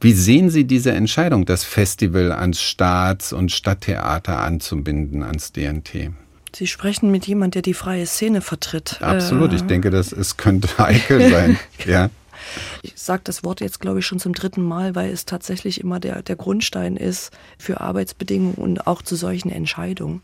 Wie 0.00 0.14
sehen 0.14 0.50
Sie 0.50 0.64
diese 0.64 0.90
Entscheidung, 0.90 1.44
das 1.44 1.62
Festival 1.62 2.32
ans 2.32 2.60
Staats- 2.60 3.32
und 3.32 3.52
Stadttheater 3.52 4.40
anzubinden, 4.40 5.22
ans 5.22 5.52
DNT? 5.52 6.10
Sie 6.56 6.66
sprechen 6.66 7.12
mit 7.12 7.28
jemand, 7.28 7.54
der 7.54 7.62
die 7.62 7.72
freie 7.72 8.06
Szene 8.06 8.40
vertritt. 8.40 9.00
Absolut, 9.00 9.52
ich 9.52 9.62
äh, 9.62 9.66
denke, 9.66 9.90
das 9.90 10.10
ist, 10.10 10.38
könnte 10.38 10.68
heikel 10.78 11.30
sein. 11.30 11.56
ja. 11.86 12.10
Ich 12.82 12.94
sage 12.96 13.22
das 13.24 13.44
Wort 13.44 13.60
jetzt, 13.60 13.80
glaube 13.80 14.00
ich, 14.00 14.06
schon 14.06 14.18
zum 14.18 14.32
dritten 14.32 14.62
Mal, 14.62 14.94
weil 14.94 15.10
es 15.10 15.24
tatsächlich 15.24 15.80
immer 15.80 16.00
der, 16.00 16.22
der 16.22 16.36
Grundstein 16.36 16.96
ist 16.96 17.30
für 17.58 17.80
Arbeitsbedingungen 17.80 18.54
und 18.54 18.86
auch 18.86 19.02
zu 19.02 19.16
solchen 19.16 19.50
Entscheidungen. 19.50 20.22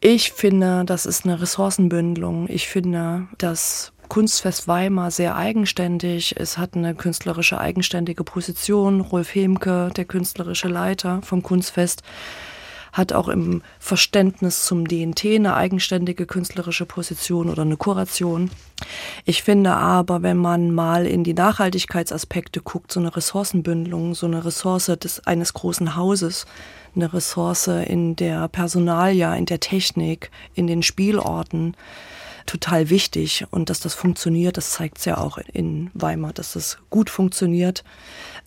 Ich 0.00 0.32
finde, 0.32 0.84
das 0.84 1.06
ist 1.06 1.24
eine 1.24 1.40
Ressourcenbündelung. 1.40 2.48
Ich 2.48 2.68
finde, 2.68 3.26
dass 3.38 3.92
Kunstfest 4.08 4.68
Weimar 4.68 5.10
sehr 5.10 5.36
eigenständig. 5.36 6.34
Es 6.38 6.58
hat 6.58 6.74
eine 6.74 6.94
künstlerische 6.94 7.58
eigenständige 7.58 8.22
Position. 8.22 9.00
Rolf 9.00 9.34
Hemke, 9.34 9.90
der 9.96 10.04
künstlerische 10.04 10.68
Leiter 10.68 11.20
vom 11.22 11.42
Kunstfest, 11.42 12.02
hat 12.94 13.12
auch 13.12 13.28
im 13.28 13.60
Verständnis 13.80 14.64
zum 14.64 14.86
DNT 14.86 15.24
eine 15.26 15.54
eigenständige 15.54 16.26
künstlerische 16.26 16.86
Position 16.86 17.50
oder 17.50 17.62
eine 17.62 17.76
Kuration. 17.76 18.50
Ich 19.24 19.42
finde 19.42 19.72
aber, 19.72 20.22
wenn 20.22 20.36
man 20.36 20.70
mal 20.70 21.04
in 21.04 21.24
die 21.24 21.34
Nachhaltigkeitsaspekte 21.34 22.62
guckt, 22.62 22.92
so 22.92 23.00
eine 23.00 23.14
Ressourcenbündelung, 23.14 24.14
so 24.14 24.26
eine 24.26 24.44
Ressource 24.44 24.86
des, 24.86 25.26
eines 25.26 25.52
großen 25.54 25.96
Hauses, 25.96 26.46
eine 26.94 27.12
Ressource 27.12 27.66
in 27.66 28.14
der 28.14 28.46
Personalia, 28.46 29.34
in 29.34 29.46
der 29.46 29.58
Technik, 29.58 30.30
in 30.54 30.68
den 30.68 30.84
Spielorten, 30.84 31.76
total 32.46 32.90
wichtig. 32.90 33.44
Und 33.50 33.70
dass 33.70 33.80
das 33.80 33.94
funktioniert, 33.94 34.56
das 34.56 34.70
zeigt 34.70 34.98
es 34.98 35.04
ja 35.04 35.18
auch 35.18 35.38
in 35.52 35.90
Weimar, 35.94 36.32
dass 36.32 36.52
das 36.52 36.78
gut 36.90 37.10
funktioniert 37.10 37.82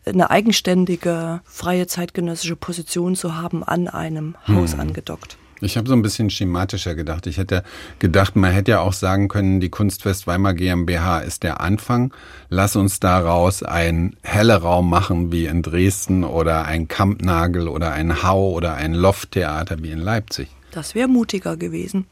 eine 0.08 0.30
eigenständige, 0.30 1.42
freie 1.46 1.88
zeitgenössische 1.88 2.56
Position 2.56 3.16
zu 3.16 3.36
haben 3.36 3.64
an 3.64 3.88
einem 3.88 4.36
Haus 4.48 4.74
hm. 4.74 4.80
angedockt. 4.80 5.38
Ich 5.60 5.76
habe 5.76 5.88
so 5.88 5.96
ein 5.96 6.04
bisschen 6.04 6.30
schematischer 6.30 6.94
gedacht. 6.94 7.26
Ich 7.26 7.38
hätte 7.38 7.64
gedacht, 7.98 8.36
man 8.36 8.52
hätte 8.52 8.72
ja 8.72 8.80
auch 8.82 8.94
sagen 8.94 9.28
können, 9.28 9.60
die 9.60 9.70
Kunstfest 9.70 10.28
Weimar 10.28 10.54
GmbH 10.54 11.20
ist 11.20 11.42
der 11.42 11.62
Anfang. 11.62 12.14
Lass 12.50 12.76
uns 12.76 13.00
daraus 13.00 13.64
ein 13.64 14.16
helle 14.22 14.62
Raum 14.62 14.90
machen 14.90 15.32
wie 15.32 15.48
in 15.48 15.64
Dresden 15.64 16.24
oder 16.24 16.66
ein 16.66 16.88
Kampnagel 16.88 17.68
oder 17.68 17.92
ein 17.92 18.22
Hau 18.22 18.52
oder 18.52 18.76
ein 18.76 18.94
Lofttheater 18.94 19.82
wie 19.82 19.92
in 19.92 20.00
Leipzig. 20.00 20.50
Das 20.72 20.94
wäre 20.94 21.08
mutiger 21.08 21.58
gewesen. 21.58 22.06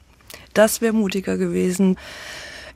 Das 0.53 0.81
wäre 0.81 0.93
mutiger 0.93 1.37
gewesen 1.37 1.97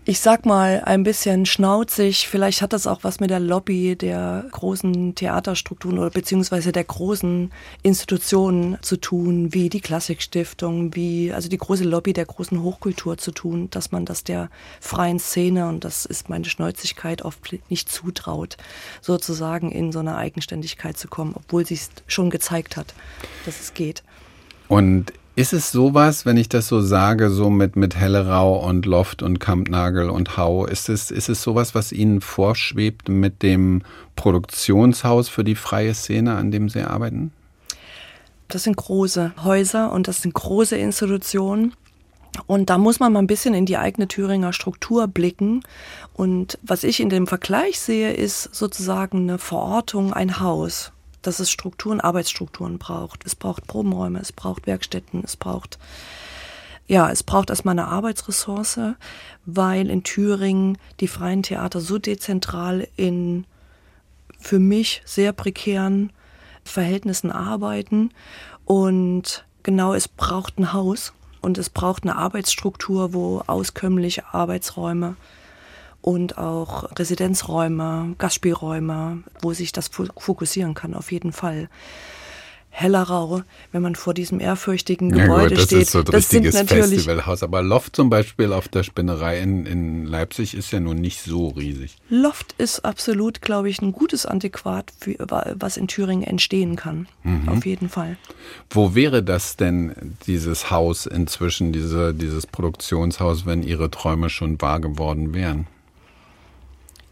ich 0.05 0.21
sag 0.21 0.45
mal, 0.45 0.81
ein 0.85 1.03
bisschen 1.03 1.45
schnauzig. 1.45 2.27
Vielleicht 2.27 2.61
hat 2.61 2.73
das 2.73 2.87
auch 2.87 3.03
was 3.03 3.19
mit 3.19 3.29
der 3.29 3.39
Lobby 3.39 3.95
der 3.95 4.45
großen 4.51 5.13
Theaterstrukturen 5.13 5.99
oder 5.99 6.09
beziehungsweise 6.09 6.71
der 6.71 6.83
großen 6.83 7.51
Institutionen 7.83 8.77
zu 8.81 8.97
tun, 8.97 9.53
wie 9.53 9.69
die 9.69 9.81
Klassikstiftung, 9.81 10.95
wie, 10.95 11.31
also 11.31 11.47
die 11.47 11.57
große 11.57 11.83
Lobby 11.83 12.13
der 12.13 12.25
großen 12.25 12.63
Hochkultur 12.63 13.17
zu 13.17 13.31
tun, 13.31 13.69
dass 13.69 13.91
man 13.91 14.05
das 14.05 14.23
der 14.23 14.49
freien 14.79 15.19
Szene, 15.19 15.67
und 15.67 15.83
das 15.83 16.05
ist 16.05 16.29
meine 16.29 16.45
Schnauzigkeit, 16.45 17.21
oft 17.21 17.55
nicht 17.69 17.89
zutraut, 17.89 18.57
sozusagen 19.01 19.71
in 19.71 19.91
so 19.91 19.99
eine 19.99 20.15
Eigenständigkeit 20.15 20.97
zu 20.97 21.07
kommen, 21.07 21.33
obwohl 21.35 21.65
sie 21.65 21.75
es 21.75 21.89
schon 22.07 22.29
gezeigt 22.29 22.77
hat, 22.77 22.95
dass 23.45 23.59
es 23.59 23.73
geht. 23.73 24.03
Und 24.69 25.13
ist 25.39 25.53
es 25.53 25.71
sowas, 25.71 26.25
wenn 26.25 26.35
ich 26.35 26.49
das 26.49 26.67
so 26.67 26.81
sage, 26.81 27.29
so 27.29 27.49
mit, 27.49 27.77
mit 27.77 27.95
Hellerau 27.95 28.57
und 28.67 28.85
Loft 28.85 29.23
und 29.23 29.39
Kampnagel 29.39 30.09
und 30.09 30.35
Hau, 30.35 30.65
ist 30.65 30.89
es, 30.89 31.11
ist 31.11 31.29
es 31.29 31.41
sowas, 31.41 31.73
was 31.73 31.93
Ihnen 31.93 32.19
vorschwebt 32.19 33.07
mit 33.07 33.41
dem 33.41 33.83
Produktionshaus 34.17 35.29
für 35.29 35.45
die 35.45 35.55
freie 35.55 35.93
Szene, 35.93 36.35
an 36.35 36.51
dem 36.51 36.67
Sie 36.67 36.81
arbeiten? 36.81 37.31
Das 38.49 38.63
sind 38.63 38.75
große 38.75 39.31
Häuser 39.41 39.93
und 39.93 40.09
das 40.09 40.23
sind 40.23 40.33
große 40.33 40.75
Institutionen. 40.75 41.73
Und 42.45 42.69
da 42.69 42.77
muss 42.77 42.99
man 42.99 43.13
mal 43.13 43.19
ein 43.19 43.27
bisschen 43.27 43.53
in 43.53 43.65
die 43.65 43.77
eigene 43.77 44.09
Thüringer 44.09 44.51
Struktur 44.51 45.07
blicken. 45.07 45.61
Und 46.13 46.59
was 46.63 46.83
ich 46.83 46.99
in 46.99 47.07
dem 47.07 47.27
Vergleich 47.27 47.79
sehe, 47.79 48.11
ist 48.11 48.53
sozusagen 48.53 49.19
eine 49.19 49.37
Verortung, 49.37 50.11
ein 50.11 50.41
Haus 50.41 50.91
dass 51.21 51.39
es 51.39 51.51
Strukturen, 51.51 51.99
Arbeitsstrukturen 51.99 52.77
braucht. 52.77 53.25
Es 53.25 53.35
braucht 53.35 53.67
Probenräume, 53.67 54.19
es 54.19 54.31
braucht 54.31 54.67
Werkstätten, 54.67 55.23
es 55.23 55.35
braucht, 55.35 55.79
ja, 56.87 57.09
es 57.09 57.23
braucht 57.23 57.49
erstmal 57.49 57.73
eine 57.73 57.87
Arbeitsressource, 57.87 58.79
weil 59.45 59.89
in 59.89 60.03
Thüringen 60.03 60.77
die 60.99 61.07
freien 61.07 61.43
Theater 61.43 61.81
so 61.81 61.97
dezentral 61.97 62.87
in 62.95 63.45
für 64.39 64.59
mich 64.59 65.01
sehr 65.05 65.33
prekären 65.33 66.11
Verhältnissen 66.63 67.31
arbeiten 67.31 68.11
und 68.65 69.45
genau, 69.63 69.93
es 69.93 70.07
braucht 70.07 70.57
ein 70.57 70.71
Haus 70.71 71.13
und 71.41 71.57
es 71.57 71.69
braucht 71.69 72.03
eine 72.03 72.15
Arbeitsstruktur, 72.15 73.13
wo 73.13 73.43
auskömmliche 73.47 74.33
Arbeitsräume 74.33 75.15
und 76.01 76.37
auch 76.37 76.97
Residenzräume, 76.97 78.15
Gastspielräume, 78.17 79.23
wo 79.41 79.53
sich 79.53 79.71
das 79.71 79.89
fokussieren 79.89 80.73
kann, 80.73 80.93
auf 80.93 81.11
jeden 81.11 81.31
Fall. 81.31 81.69
Hellerau, 82.71 83.41
wenn 83.71 83.81
man 83.81 83.95
vor 83.95 84.13
diesem 84.13 84.39
ehrfürchtigen 84.39 85.11
Gebäude 85.11 85.27
ja 85.27 85.49
gut, 85.49 85.57
das 85.57 85.63
steht. 85.65 85.81
Ist 85.81 85.91
so 85.91 85.99
ein 85.99 86.05
das 86.05 86.15
richtiges 86.15 86.55
sind 86.55 86.69
natürlich 86.69 86.91
Festivalhaus. 86.91 87.43
Aber 87.43 87.61
Loft 87.61 87.95
zum 87.95 88.09
Beispiel 88.09 88.53
auf 88.53 88.67
der 88.67 88.83
Spinnerei 88.83 89.39
in, 89.41 89.65
in 89.65 90.05
Leipzig 90.05 90.55
ist 90.55 90.71
ja 90.71 90.79
nun 90.79 90.97
nicht 90.97 91.21
so 91.21 91.49
riesig. 91.49 91.97
Loft 92.09 92.53
ist 92.57 92.85
absolut, 92.85 93.41
glaube 93.41 93.69
ich, 93.69 93.81
ein 93.81 93.91
gutes 93.91 94.25
Antiquat, 94.25 94.93
für, 94.97 95.15
was 95.55 95.77
in 95.77 95.87
Thüringen 95.87 96.23
entstehen 96.23 96.75
kann. 96.75 97.07
Mhm. 97.23 97.49
Auf 97.49 97.65
jeden 97.65 97.89
Fall. 97.89 98.17
Wo 98.69 98.95
wäre 98.95 99.23
das 99.23 99.57
denn, 99.57 100.15
dieses 100.27 100.71
Haus 100.71 101.05
inzwischen, 101.05 101.73
diese, 101.73 102.13
dieses 102.13 102.47
Produktionshaus, 102.47 103.45
wenn 103.45 103.63
Ihre 103.63 103.91
Träume 103.91 104.29
schon 104.29 104.61
wahr 104.61 104.79
geworden 104.79 105.33
wären? 105.33 105.67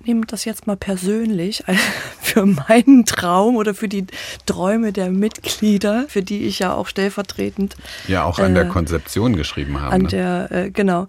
Nehme 0.06 0.26
das 0.26 0.46
jetzt 0.46 0.68
mal 0.68 0.78
persönlich 0.78 1.64
für 2.22 2.46
meinen 2.46 3.06
Traum 3.06 3.56
oder 3.56 3.74
für 3.74 3.88
die 3.88 4.06
Träume 4.46 4.94
der 4.94 5.10
Mitglieder, 5.10 6.06
für 6.08 6.22
die 6.22 6.46
ich 6.46 6.60
ja 6.60 6.74
auch 6.74 6.88
stellvertretend 6.88 7.76
ja 8.08 8.24
auch 8.24 8.40
an 8.40 8.52
äh, 8.52 8.56
der 8.56 8.68
Konzeption 8.70 9.36
geschrieben 9.36 9.82
habe. 9.82 9.94
An 9.94 10.02
ne? 10.04 10.08
der 10.08 10.52
äh, 10.52 10.70
genau. 10.72 11.08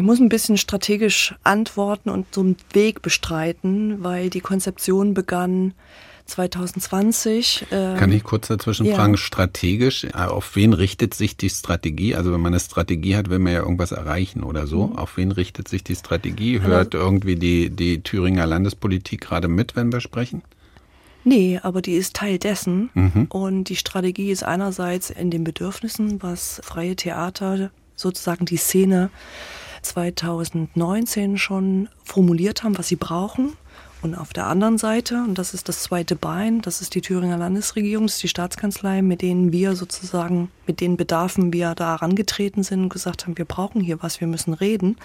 Ich 0.00 0.06
muss 0.06 0.18
ein 0.18 0.30
bisschen 0.30 0.56
strategisch 0.56 1.34
antworten 1.44 2.08
und 2.08 2.34
so 2.34 2.40
einen 2.40 2.56
Weg 2.72 3.02
bestreiten, 3.02 4.02
weil 4.02 4.30
die 4.30 4.40
Konzeption 4.40 5.12
begann 5.12 5.74
2020. 6.24 7.66
Äh, 7.70 7.96
Kann 7.98 8.10
ich 8.10 8.24
kurz 8.24 8.48
dazwischen 8.48 8.86
ja. 8.86 8.94
fragen, 8.94 9.18
strategisch, 9.18 10.04
äh, 10.04 10.12
auf 10.14 10.56
wen 10.56 10.72
richtet 10.72 11.12
sich 11.12 11.36
die 11.36 11.50
Strategie? 11.50 12.14
Also 12.14 12.32
wenn 12.32 12.40
man 12.40 12.54
eine 12.54 12.60
Strategie 12.60 13.14
hat, 13.14 13.28
will 13.28 13.40
man 13.40 13.52
ja 13.52 13.58
irgendwas 13.58 13.92
erreichen 13.92 14.42
oder 14.42 14.66
so. 14.66 14.86
Mhm. 14.86 14.96
Auf 14.96 15.18
wen 15.18 15.32
richtet 15.32 15.68
sich 15.68 15.84
die 15.84 15.96
Strategie? 15.96 16.62
Hört 16.62 16.94
also, 16.94 17.06
irgendwie 17.06 17.36
die, 17.36 17.68
die 17.68 18.02
Thüringer 18.02 18.46
Landespolitik 18.46 19.20
gerade 19.20 19.48
mit, 19.48 19.76
wenn 19.76 19.92
wir 19.92 20.00
sprechen? 20.00 20.40
Nee, 21.24 21.60
aber 21.62 21.82
die 21.82 21.96
ist 21.96 22.16
Teil 22.16 22.38
dessen. 22.38 22.88
Mhm. 22.94 23.26
Und 23.28 23.64
die 23.64 23.76
Strategie 23.76 24.30
ist 24.30 24.44
einerseits 24.44 25.10
in 25.10 25.30
den 25.30 25.44
Bedürfnissen, 25.44 26.22
was 26.22 26.58
freie 26.64 26.96
Theater, 26.96 27.70
sozusagen 27.96 28.46
die 28.46 28.56
Szene 28.56 29.10
2019 29.82 31.38
schon 31.38 31.88
formuliert 32.04 32.62
haben, 32.62 32.78
was 32.78 32.88
sie 32.88 32.96
brauchen. 32.96 33.52
Und 34.02 34.14
auf 34.14 34.32
der 34.32 34.46
anderen 34.46 34.78
Seite, 34.78 35.16
und 35.16 35.36
das 35.36 35.52
ist 35.52 35.68
das 35.68 35.82
zweite 35.82 36.16
Bein, 36.16 36.62
das 36.62 36.80
ist 36.80 36.94
die 36.94 37.02
Thüringer 37.02 37.36
Landesregierung, 37.36 38.06
das 38.06 38.14
ist 38.14 38.22
die 38.22 38.28
Staatskanzlei, 38.28 39.02
mit 39.02 39.20
denen 39.20 39.52
wir 39.52 39.76
sozusagen, 39.76 40.50
mit 40.66 40.80
den 40.80 40.96
Bedarfen 40.96 41.52
wir 41.52 41.74
da 41.74 41.90
herangetreten 41.90 42.62
sind 42.62 42.84
und 42.84 42.88
gesagt 42.88 43.26
haben, 43.26 43.36
wir 43.36 43.44
brauchen 43.44 43.82
hier 43.82 44.02
was, 44.02 44.20
wir 44.20 44.28
müssen 44.28 44.54
reden. 44.54 44.96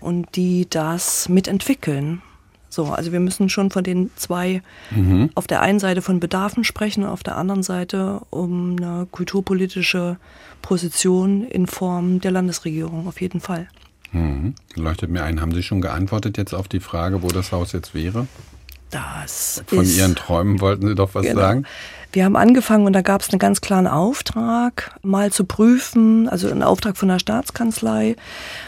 Und 0.00 0.36
die 0.36 0.66
das 0.68 1.28
mitentwickeln. 1.28 2.22
So, 2.70 2.86
also 2.86 3.12
wir 3.12 3.20
müssen 3.20 3.48
schon 3.48 3.70
von 3.70 3.84
den 3.84 4.10
zwei 4.16 4.62
mhm. 4.90 5.30
auf 5.34 5.46
der 5.46 5.60
einen 5.60 5.78
Seite 5.78 6.02
von 6.02 6.18
Bedarfen 6.18 6.64
sprechen 6.64 7.04
auf 7.04 7.22
der 7.22 7.36
anderen 7.36 7.62
Seite 7.62 8.20
um 8.30 8.76
eine 8.76 9.06
kulturpolitische 9.10 10.16
Position 10.60 11.44
in 11.46 11.66
Form 11.66 12.20
der 12.20 12.32
Landesregierung, 12.32 13.06
auf 13.06 13.20
jeden 13.20 13.40
Fall. 13.40 13.68
Mhm. 14.14 14.54
Leuchtet 14.74 15.10
mir 15.10 15.24
ein. 15.24 15.40
Haben 15.40 15.52
Sie 15.52 15.62
schon 15.62 15.80
geantwortet 15.80 16.38
jetzt 16.38 16.54
auf 16.54 16.68
die 16.68 16.80
Frage, 16.80 17.22
wo 17.22 17.28
das 17.28 17.52
Haus 17.52 17.72
jetzt 17.72 17.94
wäre? 17.94 18.26
Das 18.90 19.62
Von 19.66 19.84
Ihren 19.84 20.14
Träumen 20.14 20.60
wollten 20.60 20.86
Sie 20.86 20.94
doch 20.94 21.14
was 21.14 21.24
genau. 21.24 21.40
sagen? 21.40 21.66
Wir 22.14 22.24
haben 22.24 22.36
angefangen 22.36 22.86
und 22.86 22.92
da 22.92 23.02
gab 23.02 23.22
es 23.22 23.30
einen 23.30 23.40
ganz 23.40 23.60
klaren 23.60 23.88
Auftrag, 23.88 24.96
mal 25.02 25.32
zu 25.32 25.44
prüfen, 25.44 26.28
also 26.28 26.48
einen 26.48 26.62
Auftrag 26.62 26.96
von 26.96 27.08
der 27.08 27.18
Staatskanzlei, 27.18 28.14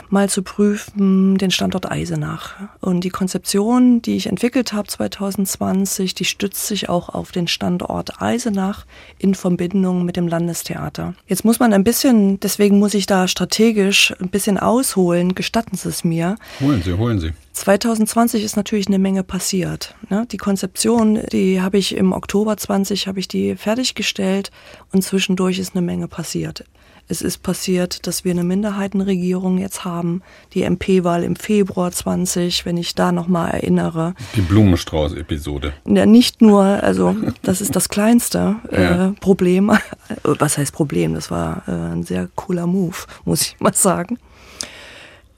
mal 0.08 0.28
zu 0.28 0.42
prüfen 0.42 1.38
den 1.38 1.52
Standort 1.52 1.88
Eisenach. 1.88 2.54
Und 2.80 3.04
die 3.04 3.10
Konzeption, 3.10 4.02
die 4.02 4.16
ich 4.16 4.26
entwickelt 4.26 4.72
habe 4.72 4.88
2020, 4.88 6.14
die 6.14 6.24
stützt 6.24 6.66
sich 6.66 6.88
auch 6.88 7.08
auf 7.08 7.30
den 7.30 7.46
Standort 7.46 8.20
Eisenach 8.20 8.84
in 9.16 9.36
Verbindung 9.36 10.04
mit 10.04 10.16
dem 10.16 10.26
Landestheater. 10.26 11.14
Jetzt 11.28 11.44
muss 11.44 11.60
man 11.60 11.72
ein 11.72 11.84
bisschen, 11.84 12.40
deswegen 12.40 12.80
muss 12.80 12.94
ich 12.94 13.06
da 13.06 13.28
strategisch 13.28 14.12
ein 14.20 14.28
bisschen 14.28 14.58
ausholen, 14.58 15.36
gestatten 15.36 15.76
Sie 15.76 15.88
es 15.88 16.02
mir. 16.02 16.34
Holen 16.60 16.82
Sie, 16.82 16.94
holen 16.94 17.20
Sie. 17.20 17.32
2020 17.56 18.44
ist 18.44 18.56
natürlich 18.56 18.86
eine 18.86 18.98
Menge 18.98 19.22
passiert. 19.22 19.94
Ne? 20.10 20.26
Die 20.30 20.36
Konzeption, 20.36 21.20
die 21.32 21.62
habe 21.62 21.78
ich 21.78 21.96
im 21.96 22.12
Oktober 22.12 22.56
20 22.56 23.08
habe 23.08 23.18
ich 23.18 23.28
die 23.28 23.56
fertiggestellt 23.56 24.50
und 24.92 25.02
zwischendurch 25.02 25.58
ist 25.58 25.74
eine 25.74 25.84
Menge 25.84 26.06
passiert. 26.06 26.64
Es 27.08 27.22
ist 27.22 27.42
passiert, 27.42 28.06
dass 28.06 28.24
wir 28.24 28.32
eine 28.32 28.42
Minderheitenregierung 28.42 29.58
jetzt 29.58 29.84
haben, 29.84 30.22
die 30.52 30.64
MP-Wahl 30.64 31.22
im 31.22 31.36
Februar 31.36 31.92
20, 31.92 32.66
wenn 32.66 32.76
ich 32.76 32.94
da 32.94 33.12
nochmal 33.12 33.52
erinnere. 33.52 34.14
Die 34.34 34.40
Blumenstrauß-Episode. 34.40 35.72
Ja, 35.86 36.04
nicht 36.04 36.42
nur, 36.42 36.62
also 36.64 37.16
das 37.42 37.60
ist 37.60 37.76
das 37.76 37.88
kleinste 37.88 38.56
äh, 38.70 39.18
Problem. 39.20 39.70
Was 40.24 40.58
heißt 40.58 40.74
Problem? 40.74 41.14
Das 41.14 41.30
war 41.30 41.62
äh, 41.68 41.70
ein 41.70 42.02
sehr 42.02 42.28
cooler 42.34 42.66
Move, 42.66 42.96
muss 43.24 43.42
ich 43.42 43.56
mal 43.60 43.72
sagen. 43.72 44.18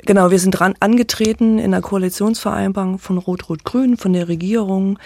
Genau, 0.07 0.31
wir 0.31 0.39
sind 0.39 0.53
dran 0.53 0.75
angetreten 0.81 1.59
in 1.59 1.73
der 1.73 1.81
Koalitionsvereinbarung 1.81 2.99
von 2.99 3.19
Rot-Rot-Grün, 3.19 3.97
von 3.97 4.13
der 4.13 4.29
Regierung. 4.29 4.99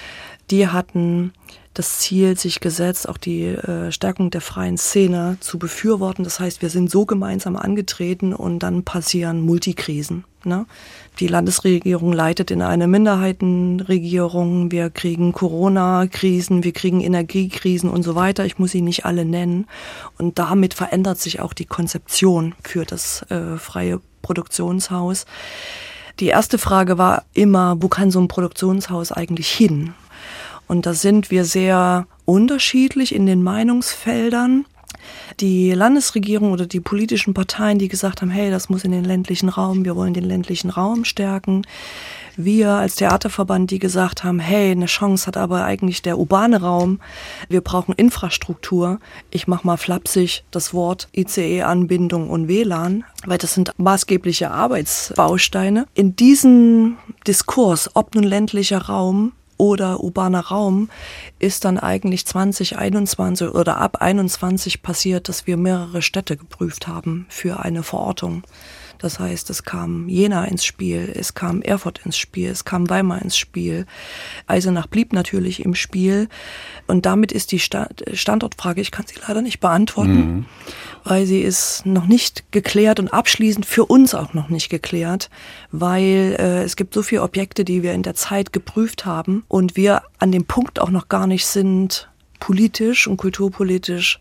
Die 0.51 0.69
hatten 0.69 1.33
das 1.75 2.01
Ziel 2.01 2.39
sich 2.39 2.61
gesetzt, 2.61 3.09
auch 3.09 3.17
die 3.17 3.45
äh, 3.45 3.91
Stärkung 3.91 4.31
der 4.31 4.43
freien 4.43 4.77
Szene 4.77 5.39
zu 5.41 5.59
befürworten. 5.59 6.25
Das 6.25 6.39
heißt, 6.39 6.61
wir 6.61 6.69
sind 6.69 6.91
so 6.91 7.07
gemeinsam 7.07 7.57
angetreten 7.57 8.35
und 8.35 8.59
dann 8.59 8.85
passieren 8.85 9.41
Multikrisen. 9.41 10.25
Ne? 10.45 10.67
Die 11.19 11.29
Landesregierung 11.29 12.13
leitet 12.13 12.51
in 12.51 12.61
eine 12.61 12.89
Minderheitenregierung. 12.89 14.71
Wir 14.71 14.91
kriegen 14.91 15.33
Corona-Krisen, 15.33 16.65
wir 16.65 16.73
kriegen 16.73 17.01
Energiekrisen 17.01 17.89
und 17.89 18.03
so 18.03 18.15
weiter. 18.15 18.45
Ich 18.45 18.59
muss 18.59 18.73
sie 18.73 18.83
nicht 18.83 19.07
alle 19.07 19.25
nennen. 19.25 19.67
Und 20.19 20.39
damit 20.39 20.75
verändert 20.75 21.19
sich 21.19 21.41
auch 21.41 21.55
die 21.55 21.67
Konzeption 21.67 22.55
für 22.63 22.85
das 22.85 23.23
äh, 23.31 23.57
freie 23.57 24.01
Produktionshaus. 24.23 25.27
Die 26.21 26.29
erste 26.29 26.59
Frage 26.59 26.99
war 26.99 27.25
immer, 27.35 27.77
wo 27.81 27.89
kann 27.89 28.11
so 28.11 28.21
ein 28.21 28.29
Produktionshaus 28.29 29.13
eigentlich 29.13 29.51
hin? 29.51 29.95
Und 30.69 30.87
da 30.87 30.95
sind 30.95 31.31
wir 31.31 31.45
sehr 31.45 32.07
unterschiedlich 32.25 33.15
in 33.15 33.27
den 33.27 33.43
Meinungsfeldern. 33.43 34.65
Die 35.41 35.73
Landesregierung 35.73 36.53
oder 36.53 36.67
die 36.67 36.81
politischen 36.81 37.35
Parteien, 37.35 37.79
die 37.79 37.89
gesagt 37.89 38.23
haben, 38.23 38.31
hey, 38.31 38.51
das 38.51 38.69
muss 38.69 38.85
in 38.85 38.93
den 38.93 39.05
ländlichen 39.05 39.49
Raum, 39.49 39.85
wir 39.85 39.97
wollen 39.97 40.15
den 40.15 40.25
ländlichen 40.25 40.71
Raum 40.71 41.05
stärken. 41.05 41.63
Wir 42.37 42.71
als 42.71 42.95
Theaterverband, 42.95 43.71
die 43.71 43.79
gesagt 43.79 44.25
haben, 44.25 44.39
hey, 44.39 44.71
eine 44.71 44.87
Chance 44.87 45.27
hat 45.27 45.37
aber 45.37 45.65
eigentlich 45.65 46.01
der 46.01 46.19
urbane 46.19 46.63
Raum. 46.63 47.01
Wir 47.49 47.61
brauchen 47.61 47.95
Infrastruktur. 47.95 49.01
Ich 49.31 49.47
mache 49.47 49.67
mal 49.67 49.77
flapsig 49.77 50.45
das 50.51 50.73
Wort 50.73 51.09
ICE-Anbindung 51.15 52.31
und 52.31 52.49
WLAN, 52.49 53.05
weil 53.27 53.39
das 53.39 53.53
sind 53.53 53.73
maßgebliche 53.77 54.51
Arbeitsbausteine. 54.51 55.87
In 55.93 56.17
diesem 56.17 56.97
Diskurs, 57.27 57.91
ob 57.95 58.15
nun 58.15 58.25
ländlicher 58.25 58.79
Raum 58.79 59.33
oder 59.63 60.01
urbaner 60.01 60.41
Raum 60.41 60.91
ist 61.39 61.65
dann 61.65 61.79
eigentlich 61.79 62.27
2021 62.27 63.47
oder 63.51 63.77
ab 63.77 63.99
21 64.01 64.83
passiert, 64.83 65.29
dass 65.29 65.47
wir 65.47 65.57
mehrere 65.57 66.03
Städte 66.03 66.37
geprüft 66.37 66.89
haben 66.89 67.27
für 67.29 67.61
eine 67.61 67.85
Verortung. 67.85 68.43
Das 69.03 69.19
heißt, 69.19 69.51
es 69.51 69.65
kam 69.65 70.09
Jena 70.09 70.45
ins 70.45 70.65
Spiel, 70.65 71.13
es 71.13 71.35
kam 71.35 71.61
Erfurt 71.61 72.01
ins 72.05 72.17
Spiel, 72.17 72.49
es 72.49 72.65
kam 72.65 72.89
Weimar 72.89 73.21
ins 73.21 73.37
Spiel. 73.37 73.85
Eisenach 74.47 74.87
blieb 74.87 75.13
natürlich 75.13 75.65
im 75.65 75.75
Spiel. 75.75 76.29
Und 76.87 77.05
damit 77.05 77.33
ist 77.33 77.51
die 77.51 77.59
Standortfrage, 77.59 78.81
ich 78.81 78.93
kann 78.93 79.05
sie 79.07 79.17
leider 79.27 79.43
nicht 79.43 79.59
beantworten, 79.59 80.15
mhm. 80.15 80.45
weil 81.03 81.27
sie 81.27 81.41
ist 81.41 81.85
noch 81.85 82.07
nicht 82.07 82.53
geklärt 82.53 83.01
und 83.01 83.13
abschließend 83.13 83.67
für 83.67 83.85
uns 83.87 84.15
auch 84.15 84.35
noch 84.35 84.49
nicht 84.49 84.69
geklärt, 84.69 85.31
weil 85.73 86.37
äh, 86.39 86.63
es 86.63 86.77
gibt 86.77 86.95
so 86.95 87.03
viele 87.03 87.23
Objekte, 87.23 87.65
die 87.65 87.83
wir 87.83 87.95
in 87.95 88.05
der 88.05 88.15
Zeit 88.15 88.53
geprüft 88.53 89.05
haben 89.05 89.45
und 89.49 89.77
wir 89.77 90.03
an 90.21 90.31
dem 90.31 90.45
Punkt 90.45 90.79
auch 90.79 90.91
noch 90.91 91.09
gar 91.09 91.27
nicht 91.27 91.47
sind, 91.47 92.09
politisch 92.39 93.09
und 93.09 93.17
kulturpolitisch 93.17 94.21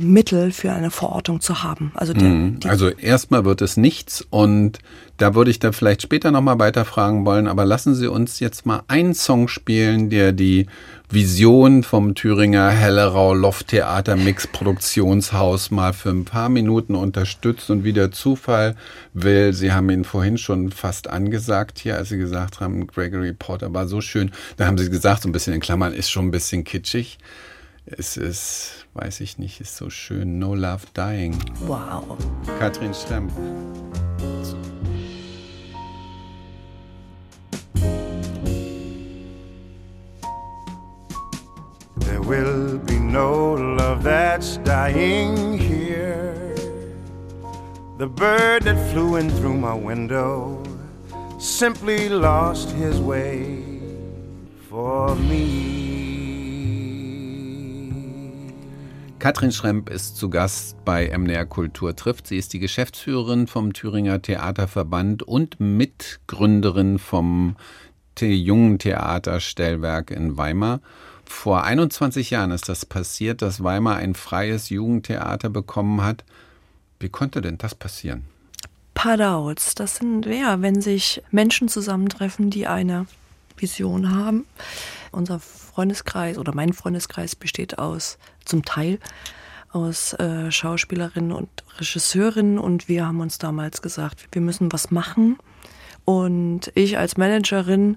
Mittel 0.00 0.52
für 0.52 0.72
eine 0.72 0.90
Verortung 0.90 1.40
zu 1.40 1.62
haben. 1.62 1.92
Also, 1.94 2.12
der, 2.12 2.28
mhm. 2.28 2.58
also 2.66 2.88
erstmal 2.88 3.44
wird 3.44 3.62
es 3.62 3.76
nichts 3.76 4.26
und 4.30 4.78
da 5.16 5.34
würde 5.34 5.50
ich 5.50 5.58
da 5.58 5.72
vielleicht 5.72 6.00
später 6.00 6.30
nochmal 6.30 6.58
weiterfragen 6.58 7.26
wollen, 7.26 7.46
aber 7.46 7.66
lassen 7.66 7.94
Sie 7.94 8.06
uns 8.06 8.40
jetzt 8.40 8.64
mal 8.64 8.82
einen 8.88 9.14
Song 9.14 9.48
spielen, 9.48 10.08
der 10.08 10.32
die 10.32 10.66
Vision 11.10 11.82
vom 11.82 12.14
Thüringer 12.14 12.70
Hellerau 12.70 13.34
Lofttheater 13.34 14.16
Mix 14.16 14.46
Produktionshaus 14.46 15.70
mal 15.70 15.92
für 15.92 16.10
ein 16.10 16.24
paar 16.24 16.48
Minuten 16.48 16.94
unterstützt 16.94 17.68
und 17.68 17.84
wie 17.84 17.92
der 17.92 18.12
Zufall 18.12 18.76
will. 19.12 19.52
Sie 19.52 19.72
haben 19.72 19.90
ihn 19.90 20.04
vorhin 20.04 20.38
schon 20.38 20.70
fast 20.70 21.10
angesagt 21.10 21.80
hier, 21.80 21.96
als 21.96 22.08
Sie 22.10 22.18
gesagt 22.18 22.60
haben, 22.60 22.86
Gregory 22.86 23.32
Porter 23.32 23.74
war 23.74 23.88
so 23.88 24.00
schön. 24.00 24.30
Da 24.56 24.66
haben 24.66 24.78
Sie 24.78 24.88
gesagt, 24.88 25.22
so 25.22 25.28
ein 25.28 25.32
bisschen 25.32 25.52
in 25.52 25.60
Klammern, 25.60 25.92
ist 25.92 26.10
schon 26.10 26.28
ein 26.28 26.30
bisschen 26.30 26.64
kitschig. 26.64 27.18
Es 27.84 28.16
ist, 28.16 28.79
weiß 28.94 29.20
ich 29.20 29.38
nicht, 29.38 29.60
ist 29.60 29.76
so 29.76 29.90
schön. 29.90 30.38
No 30.38 30.54
Love 30.54 30.86
Dying. 30.94 31.36
Wow. 31.66 32.16
Katrin 32.58 32.92
Schremp. 32.92 33.30
There 42.00 42.20
will 42.22 42.78
be 42.78 42.98
no 42.98 43.54
love 43.54 44.02
that's 44.02 44.58
dying 44.58 45.58
here. 45.58 46.54
The 47.98 48.06
bird 48.06 48.62
that 48.64 48.78
flew 48.90 49.16
in 49.16 49.30
through 49.30 49.56
my 49.56 49.74
window 49.74 50.62
simply 51.38 52.08
lost 52.08 52.70
his 52.70 53.00
way 53.00 53.62
for 54.68 55.14
me. 55.14 55.79
Katrin 59.20 59.52
Schremp 59.52 59.90
ist 59.90 60.16
zu 60.16 60.30
Gast 60.30 60.82
bei 60.86 61.14
MDR 61.16 61.44
Kultur 61.44 61.94
trifft. 61.94 62.26
Sie 62.26 62.38
ist 62.38 62.54
die 62.54 62.58
Geschäftsführerin 62.58 63.48
vom 63.48 63.74
Thüringer 63.74 64.22
Theaterverband 64.22 65.22
und 65.22 65.60
Mitgründerin 65.60 66.98
vom 66.98 67.56
Jungen 68.18 68.78
Theaterstellwerk 68.78 70.10
in 70.10 70.38
Weimar. 70.38 70.80
Vor 71.26 71.64
21 71.64 72.30
Jahren 72.30 72.50
ist 72.50 72.70
das 72.70 72.86
passiert, 72.86 73.42
dass 73.42 73.62
Weimar 73.62 73.96
ein 73.96 74.14
freies 74.14 74.70
Jugendtheater 74.70 75.50
bekommen 75.50 76.02
hat. 76.02 76.24
Wie 76.98 77.10
konnte 77.10 77.42
denn 77.42 77.58
das 77.58 77.74
passieren? 77.74 78.24
Padouts, 78.94 79.74
das 79.74 79.96
sind, 79.96 80.24
ja, 80.24 80.62
wenn 80.62 80.80
sich 80.80 81.22
Menschen 81.30 81.68
zusammentreffen, 81.68 82.48
die 82.48 82.66
eine 82.66 83.04
Vision 83.58 84.14
haben. 84.14 84.46
Unser 85.12 85.40
Freundeskreis 85.40 86.38
oder 86.38 86.54
mein 86.54 86.72
Freundeskreis 86.72 87.34
besteht 87.34 87.78
aus 87.78 88.18
zum 88.44 88.64
Teil 88.64 88.98
aus 89.72 90.14
äh, 90.14 90.50
Schauspielerinnen 90.50 91.32
und 91.32 91.48
Regisseurinnen 91.78 92.58
und 92.58 92.88
wir 92.88 93.06
haben 93.06 93.20
uns 93.20 93.38
damals 93.38 93.82
gesagt, 93.82 94.28
wir 94.32 94.42
müssen 94.42 94.72
was 94.72 94.90
machen. 94.90 95.38
Und 96.04 96.72
ich 96.74 96.98
als 96.98 97.16
Managerin 97.16 97.96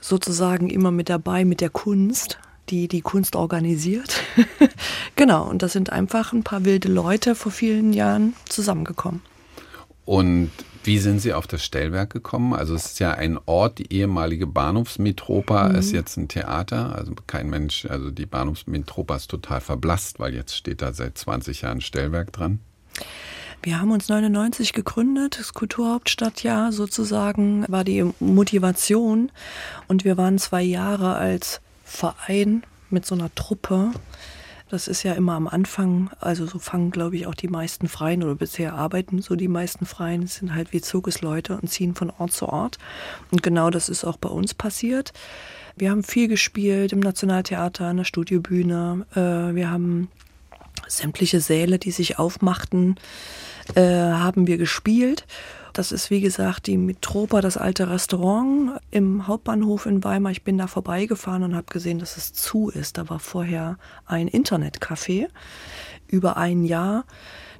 sozusagen 0.00 0.70
immer 0.70 0.90
mit 0.90 1.08
dabei 1.08 1.44
mit 1.44 1.60
der 1.60 1.70
Kunst, 1.70 2.38
die 2.68 2.88
die 2.88 3.00
Kunst 3.00 3.36
organisiert. 3.36 4.22
genau, 5.16 5.48
und 5.48 5.62
da 5.62 5.68
sind 5.68 5.90
einfach 5.90 6.32
ein 6.32 6.42
paar 6.42 6.64
wilde 6.64 6.88
Leute 6.88 7.34
vor 7.34 7.52
vielen 7.52 7.92
Jahren 7.92 8.34
zusammengekommen. 8.48 9.22
Und 10.04 10.50
wie 10.84 10.98
sind 10.98 11.20
Sie 11.20 11.32
auf 11.32 11.46
das 11.46 11.64
Stellwerk 11.64 12.10
gekommen? 12.10 12.52
Also 12.52 12.74
es 12.74 12.86
ist 12.86 13.00
ja 13.00 13.12
ein 13.12 13.38
Ort, 13.46 13.78
die 13.78 13.92
ehemalige 13.92 14.46
Bahnhofsmetropa 14.46 15.70
mhm. 15.70 15.74
ist 15.76 15.92
jetzt 15.92 16.16
ein 16.16 16.28
Theater. 16.28 16.94
Also 16.94 17.14
kein 17.26 17.48
Mensch, 17.48 17.86
also 17.86 18.10
die 18.10 18.26
Bahnhofsmetropa 18.26 19.16
ist 19.16 19.30
total 19.30 19.60
verblasst, 19.60 20.20
weil 20.20 20.34
jetzt 20.34 20.54
steht 20.54 20.82
da 20.82 20.92
seit 20.92 21.16
20 21.16 21.62
Jahren 21.62 21.80
Stellwerk 21.80 22.32
dran. 22.32 22.60
Wir 23.62 23.80
haben 23.80 23.92
uns 23.92 24.10
99 24.10 24.74
gegründet, 24.74 25.38
das 25.38 25.54
Kulturhauptstadtjahr 25.54 26.70
sozusagen 26.70 27.64
war 27.68 27.82
die 27.82 28.04
Motivation 28.20 29.32
und 29.88 30.04
wir 30.04 30.18
waren 30.18 30.38
zwei 30.38 30.62
Jahre 30.62 31.14
als 31.14 31.62
Verein 31.82 32.64
mit 32.90 33.06
so 33.06 33.14
einer 33.14 33.34
Truppe 33.34 33.92
das 34.68 34.88
ist 34.88 35.02
ja 35.02 35.12
immer 35.12 35.34
am 35.34 35.46
Anfang, 35.46 36.10
also 36.20 36.46
so 36.46 36.58
fangen, 36.58 36.90
glaube 36.90 37.16
ich, 37.16 37.26
auch 37.26 37.34
die 37.34 37.48
meisten 37.48 37.86
Freien 37.86 38.22
oder 38.22 38.34
bisher 38.34 38.74
arbeiten 38.74 39.20
so 39.20 39.36
die 39.36 39.48
meisten 39.48 39.86
Freien, 39.86 40.26
sind 40.26 40.54
halt 40.54 40.72
wie 40.72 40.80
Zugesleute 40.80 41.58
und 41.58 41.68
ziehen 41.68 41.94
von 41.94 42.10
Ort 42.10 42.32
zu 42.32 42.48
Ort. 42.48 42.78
Und 43.30 43.42
genau 43.42 43.70
das 43.70 43.88
ist 43.88 44.04
auch 44.04 44.16
bei 44.16 44.28
uns 44.28 44.54
passiert. 44.54 45.12
Wir 45.76 45.90
haben 45.90 46.02
viel 46.02 46.28
gespielt 46.28 46.92
im 46.92 47.00
Nationaltheater, 47.00 47.86
an 47.86 47.98
der 47.98 48.04
Studiobühne. 48.04 49.06
Äh, 49.14 49.54
wir 49.54 49.70
haben 49.70 50.08
sämtliche 50.86 51.40
Säle, 51.40 51.78
die 51.78 51.90
sich 51.90 52.18
aufmachten, 52.18 52.96
äh, 53.74 53.82
haben 53.82 54.46
wir 54.46 54.56
gespielt. 54.56 55.26
Das 55.74 55.90
ist 55.90 56.08
wie 56.08 56.20
gesagt 56.20 56.68
die 56.68 56.76
Mitropa, 56.76 57.40
das 57.40 57.56
alte 57.56 57.90
Restaurant 57.90 58.80
im 58.92 59.26
Hauptbahnhof 59.26 59.86
in 59.86 60.04
Weimar. 60.04 60.30
Ich 60.30 60.44
bin 60.44 60.56
da 60.56 60.68
vorbeigefahren 60.68 61.42
und 61.42 61.56
habe 61.56 61.66
gesehen, 61.66 61.98
dass 61.98 62.16
es 62.16 62.32
zu 62.32 62.70
ist. 62.70 62.96
Da 62.96 63.08
war 63.10 63.18
vorher 63.18 63.76
ein 64.06 64.28
Internetcafé 64.28 65.26
über 66.06 66.36
ein 66.36 66.64
Jahr. 66.64 67.04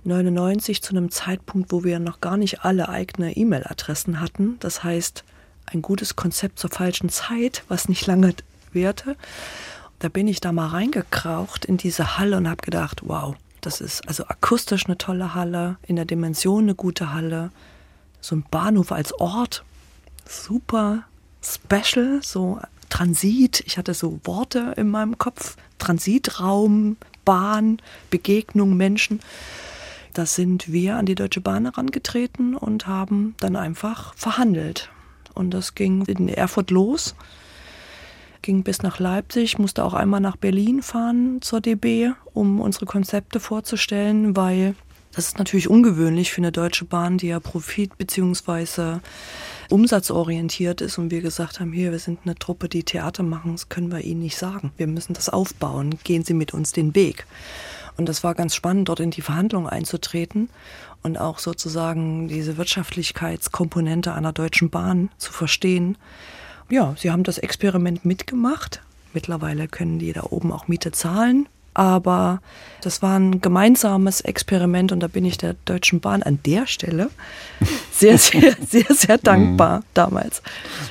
99 0.04 0.80
zu 0.80 0.92
einem 0.92 1.10
Zeitpunkt, 1.10 1.72
wo 1.72 1.82
wir 1.82 1.98
noch 1.98 2.20
gar 2.20 2.36
nicht 2.36 2.64
alle 2.64 2.88
eigene 2.88 3.36
E-Mail-Adressen 3.36 4.20
hatten. 4.20 4.58
Das 4.60 4.84
heißt, 4.84 5.24
ein 5.66 5.82
gutes 5.82 6.14
Konzept 6.14 6.60
zur 6.60 6.70
falschen 6.70 7.08
Zeit, 7.08 7.64
was 7.66 7.88
nicht 7.88 8.06
lange 8.06 8.34
währte. 8.72 9.16
Da 9.98 10.08
bin 10.08 10.28
ich 10.28 10.40
da 10.40 10.52
mal 10.52 10.68
reingekraucht 10.68 11.64
in 11.64 11.78
diese 11.78 12.16
Halle 12.16 12.36
und 12.36 12.48
habe 12.48 12.62
gedacht, 12.62 13.00
wow, 13.02 13.34
das 13.60 13.80
ist 13.80 14.06
also 14.06 14.24
akustisch 14.26 14.86
eine 14.86 14.98
tolle 14.98 15.34
Halle, 15.34 15.78
in 15.84 15.96
der 15.96 16.04
Dimension 16.04 16.64
eine 16.64 16.76
gute 16.76 17.12
Halle, 17.12 17.50
so 18.24 18.36
ein 18.36 18.44
Bahnhof 18.50 18.90
als 18.90 19.12
Ort, 19.20 19.64
super 20.26 21.04
special, 21.42 22.20
so 22.22 22.58
Transit. 22.88 23.62
Ich 23.66 23.76
hatte 23.76 23.92
so 23.92 24.18
Worte 24.24 24.72
in 24.76 24.88
meinem 24.88 25.18
Kopf. 25.18 25.56
Transitraum, 25.78 26.96
Bahn, 27.26 27.82
Begegnung, 28.08 28.76
Menschen. 28.76 29.20
Da 30.14 30.24
sind 30.24 30.72
wir 30.72 30.96
an 30.96 31.04
die 31.04 31.16
Deutsche 31.16 31.42
Bahn 31.42 31.66
herangetreten 31.66 32.54
und 32.54 32.86
haben 32.86 33.34
dann 33.40 33.56
einfach 33.56 34.14
verhandelt. 34.14 34.90
Und 35.34 35.50
das 35.50 35.74
ging 35.74 36.06
in 36.06 36.28
Erfurt 36.28 36.70
los, 36.70 37.14
ging 38.40 38.62
bis 38.62 38.82
nach 38.82 39.00
Leipzig, 39.00 39.58
musste 39.58 39.84
auch 39.84 39.94
einmal 39.94 40.20
nach 40.20 40.36
Berlin 40.36 40.80
fahren 40.80 41.42
zur 41.42 41.60
DB, 41.60 42.12
um 42.32 42.60
unsere 42.60 42.86
Konzepte 42.86 43.40
vorzustellen, 43.40 44.36
weil 44.36 44.76
das 45.14 45.28
ist 45.28 45.38
natürlich 45.38 45.68
ungewöhnlich 45.68 46.32
für 46.32 46.40
eine 46.40 46.50
Deutsche 46.50 46.84
Bahn, 46.84 47.18
die 47.18 47.28
ja 47.28 47.38
Profit- 47.38 47.96
bzw. 47.96 48.98
umsatzorientiert 49.70 50.80
ist 50.80 50.98
und 50.98 51.10
wir 51.10 51.20
gesagt 51.20 51.60
haben, 51.60 51.72
hier, 51.72 51.92
wir 51.92 51.98
sind 52.00 52.20
eine 52.24 52.34
Truppe, 52.34 52.68
die 52.68 52.82
Theater 52.82 53.22
machen, 53.22 53.52
das 53.52 53.68
können 53.68 53.92
wir 53.92 54.00
Ihnen 54.00 54.20
nicht 54.20 54.36
sagen. 54.36 54.72
Wir 54.76 54.88
müssen 54.88 55.14
das 55.14 55.28
aufbauen, 55.28 55.98
gehen 56.02 56.24
Sie 56.24 56.34
mit 56.34 56.52
uns 56.52 56.72
den 56.72 56.94
Weg. 56.94 57.26
Und 57.96 58.08
das 58.08 58.24
war 58.24 58.34
ganz 58.34 58.56
spannend, 58.56 58.88
dort 58.88 58.98
in 58.98 59.12
die 59.12 59.22
Verhandlungen 59.22 59.68
einzutreten 59.68 60.50
und 61.04 61.16
auch 61.16 61.38
sozusagen 61.38 62.26
diese 62.26 62.56
Wirtschaftlichkeitskomponente 62.56 64.12
einer 64.12 64.32
Deutschen 64.32 64.70
Bahn 64.70 65.10
zu 65.18 65.32
verstehen. 65.32 65.96
Ja, 66.68 66.94
sie 66.98 67.12
haben 67.12 67.22
das 67.22 67.38
Experiment 67.38 68.04
mitgemacht. 68.04 68.82
Mittlerweile 69.12 69.68
können 69.68 70.00
die 70.00 70.12
da 70.12 70.24
oben 70.24 70.50
auch 70.50 70.66
Miete 70.66 70.90
zahlen 70.90 71.46
aber 71.74 72.40
das 72.80 73.02
war 73.02 73.18
ein 73.18 73.40
gemeinsames 73.40 74.20
Experiment 74.20 74.92
und 74.92 75.00
da 75.00 75.08
bin 75.08 75.24
ich 75.24 75.38
der 75.38 75.56
Deutschen 75.64 76.00
Bahn 76.00 76.22
an 76.22 76.38
der 76.44 76.66
Stelle 76.66 77.10
sehr, 77.92 78.18
sehr, 78.18 78.56
sehr, 78.66 78.86
sehr 78.88 79.18
dankbar 79.18 79.80
mhm. 79.80 79.84
damals. 79.94 80.42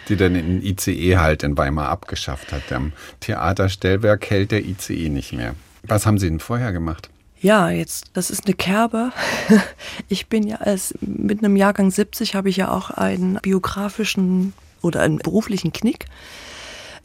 Die 0.09 0.15
dann 0.15 0.33
den 0.33 0.61
ICE 0.61 1.17
halt 1.17 1.43
in 1.43 1.57
Weimar 1.57 1.89
abgeschafft 1.89 2.51
hat. 2.51 2.71
Am 2.71 2.93
Theaterstellwerk 3.19 4.29
hält 4.29 4.51
der 4.51 4.65
ICE 4.65 5.09
nicht 5.09 5.33
mehr. 5.33 5.55
Was 5.83 6.05
haben 6.05 6.17
Sie 6.17 6.29
denn 6.29 6.39
vorher 6.39 6.71
gemacht? 6.71 7.09
Ja, 7.41 7.69
jetzt, 7.69 8.05
das 8.13 8.29
ist 8.29 8.45
eine 8.45 8.55
Kerbe. 8.55 9.11
Ich 10.09 10.27
bin 10.27 10.47
ja 10.47 10.57
als 10.57 10.93
mit 11.01 11.43
einem 11.43 11.55
Jahrgang 11.55 11.91
70 11.91 12.35
habe 12.35 12.49
ich 12.49 12.57
ja 12.57 12.71
auch 12.71 12.89
einen 12.89 13.39
biografischen 13.41 14.53
oder 14.81 15.01
einen 15.01 15.17
beruflichen 15.17 15.73
Knick. 15.73 16.05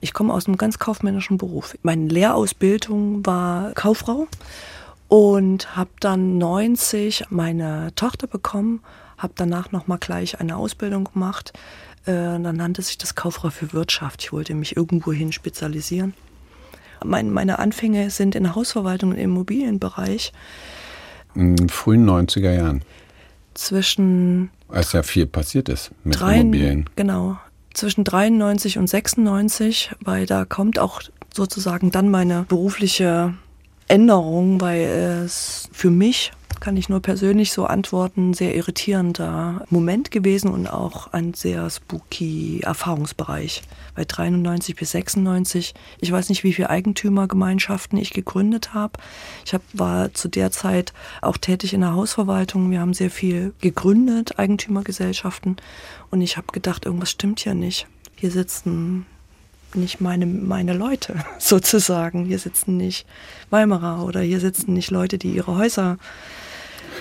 Ich 0.01 0.13
komme 0.13 0.33
aus 0.33 0.47
einem 0.47 0.57
ganz 0.57 0.79
kaufmännischen 0.79 1.39
Beruf. 1.39 1.77
Meine 1.83 2.07
Lehrausbildung 2.07 3.27
war 3.27 3.73
Kauffrau 3.73 4.29
und 5.09 5.77
habe 5.77 5.91
dann 6.01 6.39
90 6.39 7.27
meine 7.31 7.93
Tochter 7.97 8.27
bekommen, 8.27 8.81
habe 9.17 9.33
danach 9.37 9.73
noch 9.73 9.87
mal 9.87 9.99
gleich 9.99 10.41
eine 10.41 10.57
Ausbildung 10.57 11.05
gemacht. 11.13 11.53
Äh, 12.05 12.13
dann 12.13 12.57
nannte 12.57 12.83
sich 12.83 12.99
das 12.99 13.15
Kauffrau 13.15 13.51
für 13.51 13.73
Wirtschaft. 13.73 14.23
Ich 14.23 14.33
wollte 14.33 14.55
mich 14.55 14.77
irgendwohin 14.77 15.33
spezialisieren. 15.33 16.15
Mein, 17.05 17.31
meine 17.31 17.59
Anfänge 17.59 18.11
sind 18.11 18.35
in 18.35 18.45
der 18.45 18.55
Hausverwaltung 18.55 19.11
und 19.11 19.17
im 19.17 19.33
Immobilienbereich. 19.33 20.33
In 21.35 21.57
den 21.57 21.69
frühen 21.69 22.09
90er 22.09 22.53
Jahren. 22.53 22.83
Zwischen. 23.55 24.51
Als 24.69 24.93
ja 24.93 25.03
viel 25.03 25.27
passiert 25.27 25.69
ist 25.69 25.91
mit 26.05 26.21
drei, 26.21 26.41
Immobilien. 26.41 26.89
Genau. 26.97 27.39
Zwischen 27.75 28.05
93 28.05 28.79
und 28.79 28.89
96, 28.89 29.93
weil 30.01 30.27
da 30.27 30.45
kommt 30.45 30.79
auch 30.79 31.03
sozusagen 31.33 31.91
dann 31.91 32.11
meine 32.11 32.45
berufliche 32.49 33.35
Änderung, 33.87 34.61
weil 34.61 34.81
es 35.25 35.69
für 35.73 35.91
mich 35.91 36.33
kann 36.61 36.77
ich 36.77 36.89
nur 36.89 37.01
persönlich 37.01 37.53
so 37.53 37.67
antworten, 37.67 38.35
sehr 38.35 38.55
irritierender 38.55 39.65
Moment 39.71 40.11
gewesen 40.11 40.51
und 40.51 40.67
auch 40.67 41.13
ein 41.13 41.35
sehr 41.35 41.69
spooky 41.71 42.61
Erfahrungsbereich. 42.61 43.63
Bei 43.95 44.05
93 44.05 44.77
bis 44.77 44.91
96, 44.93 45.75
ich 46.01 46.13
weiß 46.13 46.29
nicht, 46.29 46.45
wie 46.45 46.53
viele 46.53 46.71
Eigentümergemeinschaften 46.71 47.99
ich 47.99 48.11
gegründet 48.11 48.75
habe. 48.75 48.95
Ich 49.45 49.55
hab, 49.55 49.63
war 49.73 50.13
zu 50.15 50.29
der 50.29 50.51
Zeit 50.51 50.93
auch 51.23 51.37
tätig 51.37 51.75
in 51.75 51.81
der 51.81 51.95
Hausverwaltung. 51.95 52.71
Wir 52.71 52.81
haben 52.81 52.95
sehr 52.95 53.11
viel 53.11 53.55
gegründet, 53.61 54.39
Eigentümergesellschaften. 54.39 55.57
Und 56.11 56.21
ich 56.21 56.37
habe 56.37 56.53
gedacht, 56.53 56.87
irgendwas 56.87 57.11
stimmt 57.11 57.41
hier 57.41 57.55
nicht. 57.55 57.87
Hier 58.17 58.31
sitzen 58.31 59.07
nicht 59.75 60.01
meine, 60.01 60.27
meine 60.27 60.73
Leute 60.73 61.15
sozusagen. 61.39 62.25
Hier 62.25 62.39
sitzen 62.39 62.77
nicht 62.77 63.07
Weimarer 63.51 64.05
oder 64.05 64.21
hier 64.21 64.41
sitzen 64.41 64.73
nicht 64.73 64.91
Leute, 64.91 65.19
die 65.19 65.31
ihre 65.31 65.57
Häuser 65.57 65.99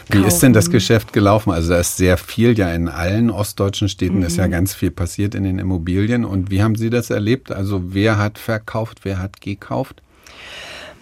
wie 0.10 0.26
ist 0.26 0.39
denn 0.39 0.54
das 0.54 0.70
Geschäft 0.70 1.12
gelaufen? 1.12 1.52
Also 1.52 1.70
da 1.70 1.80
ist 1.80 1.98
sehr 1.98 2.17
viel 2.17 2.58
ja 2.58 2.72
in 2.72 2.88
allen 2.88 3.30
ostdeutschen 3.30 3.89
Städten 3.89 4.20
mhm. 4.20 4.26
ist 4.26 4.38
ja 4.38 4.48
mhm. 4.48 4.52
ganz 4.52 4.74
viel 4.74 4.91
passiert 4.91 5.36
in 5.36 5.43
den 5.43 5.60
Immobilien. 5.60 6.26
Und 6.26 6.50
wie 6.50 6.63
haben 6.63 6.76
Sie 6.76 6.89
das 6.89 7.10
erlebt? 7.10 7.52
Also 7.52 7.93
wer 7.93 8.17
hat 8.17 8.38
verkauft, 8.38 9.00
wer 9.04 9.20
hat 9.20 9.41
gekauft? 9.41 10.02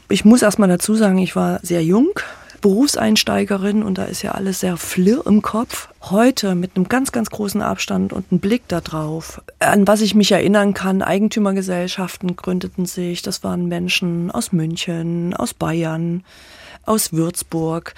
Ich 0.09 0.25
muss 0.25 0.41
erst 0.41 0.59
mal 0.59 0.67
dazu 0.67 0.95
sagen, 0.95 1.17
ich 1.17 1.35
war 1.35 1.59
sehr 1.63 1.83
jung, 1.83 2.09
Berufseinsteigerin 2.65 3.83
und 3.83 3.99
da 3.99 4.05
ist 4.05 4.23
ja 4.23 4.31
alles 4.31 4.61
sehr 4.61 4.75
flirr 4.75 5.27
im 5.27 5.43
Kopf. 5.43 5.89
Heute 6.01 6.55
mit 6.55 6.75
einem 6.75 6.89
ganz, 6.89 7.11
ganz 7.11 7.29
großen 7.29 7.61
Abstand 7.61 8.11
und 8.11 8.31
einem 8.31 8.39
Blick 8.39 8.67
darauf, 8.67 9.39
an 9.59 9.85
was 9.85 10.01
ich 10.01 10.15
mich 10.15 10.31
erinnern 10.31 10.73
kann, 10.73 11.03
Eigentümergesellschaften 11.03 12.35
gründeten 12.35 12.87
sich, 12.87 13.21
das 13.21 13.43
waren 13.43 13.67
Menschen 13.67 14.31
aus 14.31 14.51
München, 14.51 15.35
aus 15.35 15.53
Bayern, 15.53 16.23
aus 16.87 17.13
Würzburg. 17.13 17.93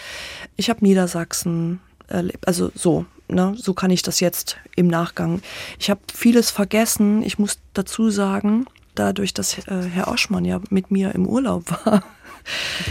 Ich 0.58 0.69
habe 0.69 0.84
Niedersachsen 0.84 1.80
erlebt, 2.10 2.45
also 2.45 2.69
so. 2.75 3.06
Ne, 3.30 3.56
so 3.58 3.73
kann 3.73 3.91
ich 3.91 4.01
das 4.01 4.19
jetzt 4.19 4.58
im 4.75 4.88
Nachgang. 4.88 5.41
Ich 5.80 5.89
habe 5.89 6.01
vieles 6.13 6.51
vergessen. 6.51 7.23
Ich 7.23 7.39
muss 7.39 7.60
dazu 7.73 8.10
sagen, 8.10 8.65
dadurch, 8.95 9.34
dass 9.34 9.58
äh, 9.60 9.84
Herr 9.93 10.10
Oschmann 10.10 10.43
ja 10.43 10.60
mit 10.69 10.91
mir 10.91 11.15
im 11.15 11.25
Urlaub 11.25 11.63
war. 11.86 12.03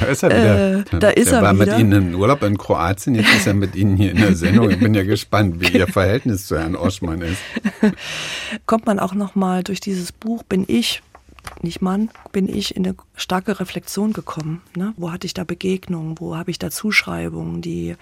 Da 0.01 0.07
ist 0.07 0.23
er 0.23 0.31
wieder. 0.31 0.79
Äh, 0.79 0.99
da 1.01 1.09
ist 1.11 1.33
er 1.33 1.43
war 1.43 1.55
wieder. 1.55 1.67
mit 1.67 1.79
Ihnen 1.79 1.93
im 1.93 2.21
Urlaub 2.21 2.43
in 2.43 2.59
Kroatien, 2.59 3.15
jetzt 3.15 3.35
ist 3.35 3.47
er 3.47 3.55
mit 3.55 3.75
Ihnen 3.75 3.97
hier 3.97 4.11
in 4.13 4.19
der 4.19 4.35
Sendung. 4.35 4.71
Ich 4.71 4.79
bin 4.79 4.95
ja 4.95 5.05
gespannt, 5.05 5.61
wie 5.61 5.77
Ihr 5.77 5.87
Verhältnis 5.87 6.47
zu 6.47 6.59
Herrn 6.59 6.77
Oschmann 6.77 7.23
ist. 7.23 7.41
Kommt 8.67 8.87
man 8.87 8.99
auch 8.99 9.15
noch 9.15 9.35
mal 9.35 9.63
durch 9.63 9.81
dieses 9.81 10.13
Buch, 10.13 10.43
bin 10.43 10.65
ich 10.69 11.03
nicht 11.63 11.81
Mann, 11.81 12.11
bin 12.33 12.49
ich 12.49 12.77
in 12.77 12.85
eine 12.85 12.97
starke 13.15 13.61
Reflexion 13.61 14.13
gekommen. 14.13 14.63
Ne? 14.77 14.95
Wo 14.97 15.13
hatte 15.13 15.27
ich 15.27 15.35
da 15.35 15.45
Begegnungen, 15.45 16.19
wo 16.19 16.37
habe 16.37 16.51
ich 16.51 16.59
da 16.59 16.71
Zuschreibungen, 16.71 17.63
die 17.63 17.97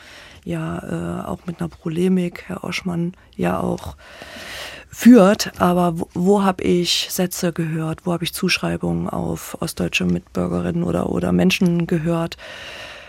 ja 0.45 0.79
äh, 1.23 1.27
auch 1.27 1.41
mit 1.47 1.61
einer 1.61 1.69
Polemik, 1.69 2.45
Herr 2.47 2.65
Oschmann, 2.65 3.13
ja 3.37 3.61
auch 3.61 3.97
führt, 4.95 5.61
aber 5.61 5.99
wo, 5.99 6.09
wo 6.15 6.43
habe 6.43 6.63
ich 6.63 7.09
Sätze 7.11 7.53
gehört, 7.53 8.07
wo 8.07 8.13
habe 8.13 8.25
ich 8.25 8.33
Zuschreibungen 8.33 9.09
auf 9.09 9.57
ostdeutsche 9.61 10.05
Mitbürgerinnen 10.05 10.85
oder, 10.85 11.11
oder 11.11 11.33
Menschen 11.33 11.87
gehört, 11.87 12.37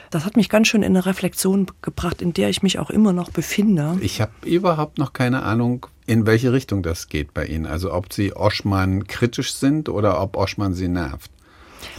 das 0.10 0.26
hat 0.26 0.36
mich 0.36 0.50
ganz 0.50 0.68
schön 0.68 0.82
in 0.82 0.96
eine 0.96 1.06
Reflexion 1.06 1.68
gebracht, 1.82 2.22
in 2.22 2.34
der 2.34 2.50
ich 2.50 2.64
mich 2.64 2.80
auch 2.80 2.90
immer 2.90 3.14
noch 3.14 3.30
befinde. 3.30 3.98
Ich 4.02 4.22
habe 4.22 4.32
überhaupt 4.46 4.98
noch 4.98 5.14
keine 5.14 5.44
Ahnung, 5.44 5.88
in 6.06 6.26
welche 6.26 6.54
Richtung 6.54 6.84
das 6.84 7.10
geht 7.10 7.34
bei 7.34 7.46
Ihnen. 7.46 7.66
Also 7.66 7.94
ob 7.94 8.14
Sie 8.14 8.36
Oschmann 8.36 9.08
kritisch 9.08 9.54
sind 9.54 9.90
oder 9.90 10.22
ob 10.22 10.38
Oschmann 10.38 10.74
Sie 10.74 10.88
nervt. 10.88 11.32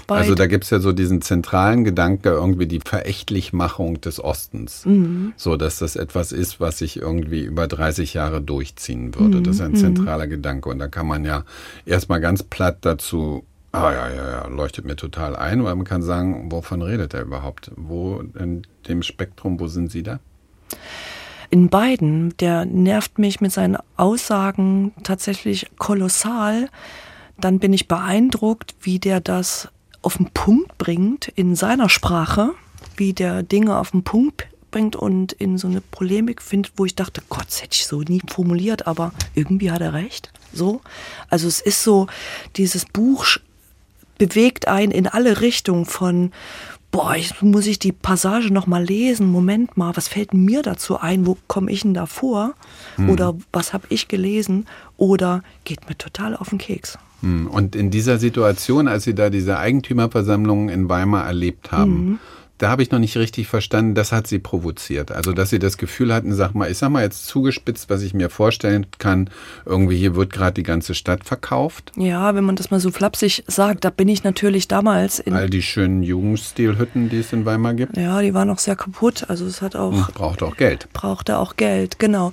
Bei 0.06 0.18
also 0.18 0.34
da 0.34 0.46
gibt 0.46 0.64
es 0.64 0.70
ja 0.70 0.78
so 0.78 0.92
diesen 0.92 1.22
zentralen 1.22 1.84
Gedanke, 1.84 2.30
irgendwie 2.30 2.66
die 2.66 2.80
Verächtlichmachung 2.80 4.00
des 4.00 4.22
Ostens. 4.22 4.84
Mhm. 4.86 5.32
So, 5.36 5.56
dass 5.56 5.78
das 5.78 5.96
etwas 5.96 6.32
ist, 6.32 6.60
was 6.60 6.78
sich 6.78 6.98
irgendwie 6.98 7.42
über 7.42 7.66
30 7.66 8.14
Jahre 8.14 8.40
durchziehen 8.40 9.14
würde. 9.14 9.38
Mhm. 9.38 9.44
Das 9.44 9.56
ist 9.56 9.62
ein 9.62 9.72
mhm. 9.72 9.76
zentraler 9.76 10.26
mhm. 10.26 10.30
Gedanke. 10.30 10.68
Und 10.68 10.78
da 10.78 10.88
kann 10.88 11.06
man 11.06 11.24
ja 11.24 11.44
erstmal 11.84 12.20
ganz 12.20 12.42
platt 12.42 12.78
dazu 12.82 13.44
Ah 13.72 13.92
ja, 13.92 14.08
ja, 14.08 14.30
ja, 14.30 14.46
leuchtet 14.46 14.86
mir 14.86 14.96
total 14.96 15.36
ein, 15.36 15.62
weil 15.62 15.74
man 15.74 15.84
kann 15.84 16.00
sagen, 16.00 16.50
wovon 16.50 16.80
redet 16.80 17.12
er 17.12 17.20
überhaupt? 17.20 17.70
Wo 17.76 18.22
in 18.38 18.62
dem 18.88 19.02
Spektrum, 19.02 19.60
wo 19.60 19.66
sind 19.66 19.90
Sie 19.90 20.02
da? 20.02 20.18
In 21.50 21.68
beiden. 21.68 22.34
Der 22.38 22.64
nervt 22.64 23.18
mich 23.18 23.42
mit 23.42 23.52
seinen 23.52 23.76
Aussagen 23.96 24.94
tatsächlich 25.02 25.66
kolossal. 25.78 26.68
Dann 27.38 27.58
bin 27.58 27.74
ich 27.74 27.86
beeindruckt, 27.86 28.74
wie 28.80 28.98
der 28.98 29.20
das 29.20 29.68
auf 30.02 30.16
den 30.16 30.30
Punkt 30.30 30.78
bringt 30.78 31.28
in 31.28 31.56
seiner 31.56 31.88
Sprache, 31.88 32.52
wie 32.96 33.12
der 33.12 33.42
Dinge 33.42 33.78
auf 33.78 33.90
den 33.90 34.04
Punkt 34.04 34.46
bringt 34.70 34.96
und 34.96 35.32
in 35.32 35.58
so 35.58 35.68
eine 35.68 35.80
Polemik 35.80 36.42
findet, 36.42 36.72
wo 36.76 36.84
ich 36.84 36.94
dachte, 36.94 37.22
Gott, 37.28 37.46
das 37.46 37.62
hätte 37.62 37.74
ich 37.74 37.86
so 37.86 38.00
nie 38.02 38.20
formuliert, 38.28 38.86
aber 38.86 39.12
irgendwie 39.34 39.70
hat 39.70 39.80
er 39.80 39.92
recht. 39.92 40.30
So. 40.52 40.80
Also 41.28 41.48
es 41.48 41.60
ist 41.60 41.82
so, 41.82 42.06
dieses 42.56 42.84
Buch 42.84 43.26
bewegt 44.18 44.68
einen 44.68 44.92
in 44.92 45.06
alle 45.06 45.40
Richtungen 45.40 45.84
von, 45.84 46.32
boah, 46.90 47.14
jetzt 47.14 47.42
muss 47.42 47.66
ich 47.66 47.78
die 47.78 47.92
Passage 47.92 48.52
nochmal 48.52 48.84
lesen, 48.84 49.30
Moment 49.30 49.76
mal, 49.76 49.96
was 49.96 50.08
fällt 50.08 50.32
mir 50.32 50.62
dazu 50.62 50.98
ein, 50.98 51.26
wo 51.26 51.36
komme 51.46 51.70
ich 51.70 51.82
denn 51.82 51.94
da 51.94 52.06
vor? 52.06 52.54
Hm. 52.96 53.10
Oder 53.10 53.36
was 53.52 53.72
habe 53.72 53.86
ich 53.90 54.08
gelesen? 54.08 54.66
Oder 54.96 55.42
geht 55.64 55.88
mir 55.88 55.98
total 55.98 56.36
auf 56.36 56.48
den 56.50 56.58
Keks. 56.58 56.98
Hm. 57.22 57.46
Und 57.46 57.76
in 57.76 57.90
dieser 57.90 58.18
Situation, 58.18 58.88
als 58.88 59.04
Sie 59.04 59.14
da 59.14 59.30
diese 59.30 59.58
Eigentümerversammlungen 59.58 60.68
in 60.68 60.88
Weimar 60.88 61.26
erlebt 61.26 61.72
haben, 61.72 62.10
mhm 62.10 62.18
da 62.58 62.70
habe 62.70 62.82
ich 62.82 62.90
noch 62.90 62.98
nicht 62.98 63.16
richtig 63.16 63.48
verstanden, 63.48 63.94
das 63.94 64.12
hat 64.12 64.26
sie 64.26 64.38
provoziert. 64.38 65.12
Also, 65.12 65.32
dass 65.32 65.50
sie 65.50 65.58
das 65.58 65.76
Gefühl 65.76 66.12
hatten, 66.12 66.34
sag 66.34 66.54
mal, 66.54 66.70
ich 66.70 66.78
sag 66.78 66.90
mal 66.90 67.02
jetzt 67.02 67.26
zugespitzt, 67.26 67.90
was 67.90 68.02
ich 68.02 68.14
mir 68.14 68.30
vorstellen 68.30 68.86
kann, 68.98 69.28
irgendwie 69.66 69.96
hier 69.96 70.16
wird 70.16 70.32
gerade 70.32 70.54
die 70.54 70.62
ganze 70.62 70.94
Stadt 70.94 71.24
verkauft. 71.24 71.92
Ja, 71.96 72.34
wenn 72.34 72.44
man 72.44 72.56
das 72.56 72.70
mal 72.70 72.80
so 72.80 72.90
flapsig 72.90 73.44
sagt, 73.46 73.84
da 73.84 73.90
bin 73.90 74.08
ich 74.08 74.24
natürlich 74.24 74.68
damals 74.68 75.18
in. 75.18 75.34
All 75.34 75.50
die 75.50 75.62
schönen 75.62 76.02
Jugendstilhütten, 76.02 77.10
die 77.10 77.18
es 77.18 77.32
in 77.32 77.44
Weimar 77.44 77.74
gibt. 77.74 77.96
Ja, 77.96 78.22
die 78.22 78.32
waren 78.32 78.48
auch 78.48 78.58
sehr 78.58 78.76
kaputt. 78.76 79.26
Also, 79.28 79.44
es 79.44 79.60
hat 79.60 79.76
auch. 79.76 79.92
Hm, 79.92 80.06
braucht 80.14 80.42
auch 80.42 80.56
Geld. 80.56 80.88
Brauchte 80.94 81.38
auch 81.38 81.56
Geld, 81.56 81.98
genau. 81.98 82.32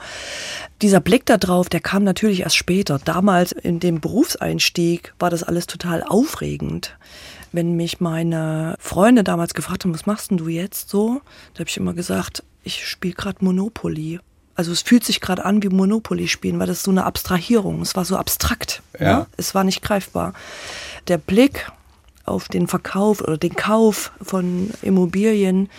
Dieser 0.81 1.01
Blick 1.01 1.25
da 1.25 1.37
drauf, 1.37 1.69
der 1.69 1.79
kam 1.79 2.03
natürlich 2.03 2.41
erst 2.41 2.55
später. 2.55 2.99
Damals 3.03 3.51
in 3.51 3.79
dem 3.79 3.99
Berufseinstieg 3.99 5.13
war 5.19 5.29
das 5.29 5.43
alles 5.43 5.67
total 5.67 6.03
aufregend 6.03 6.95
wenn 7.53 7.75
mich 7.75 8.01
meine 8.01 8.75
Freunde 8.79 9.23
damals 9.23 9.53
gefragt 9.53 9.85
haben, 9.85 9.93
was 9.93 10.05
machst 10.05 10.31
denn 10.31 10.37
du 10.37 10.49
jetzt 10.49 10.89
so? 10.89 11.21
Da 11.53 11.59
habe 11.59 11.69
ich 11.69 11.77
immer 11.77 11.93
gesagt, 11.93 12.43
ich 12.63 12.85
spiele 12.85 13.13
gerade 13.13 13.45
Monopoly. 13.45 14.19
Also 14.55 14.71
es 14.71 14.81
fühlt 14.81 15.03
sich 15.03 15.21
gerade 15.21 15.45
an 15.45 15.63
wie 15.63 15.69
Monopoly 15.69 16.27
spielen, 16.27 16.59
weil 16.59 16.67
das 16.67 16.83
so 16.83 16.91
eine 16.91 17.05
Abstrahierung. 17.05 17.81
Es 17.81 17.95
war 17.95 18.05
so 18.05 18.17
abstrakt. 18.17 18.81
Ja. 18.99 19.19
Ne? 19.19 19.27
Es 19.37 19.55
war 19.55 19.63
nicht 19.63 19.81
greifbar. 19.81 20.33
Der 21.07 21.17
Blick 21.17 21.71
auf 22.25 22.47
den 22.47 22.67
Verkauf 22.67 23.21
oder 23.21 23.37
den 23.37 23.55
Kauf 23.55 24.11
von 24.21 24.71
Immobilien, 24.81 25.69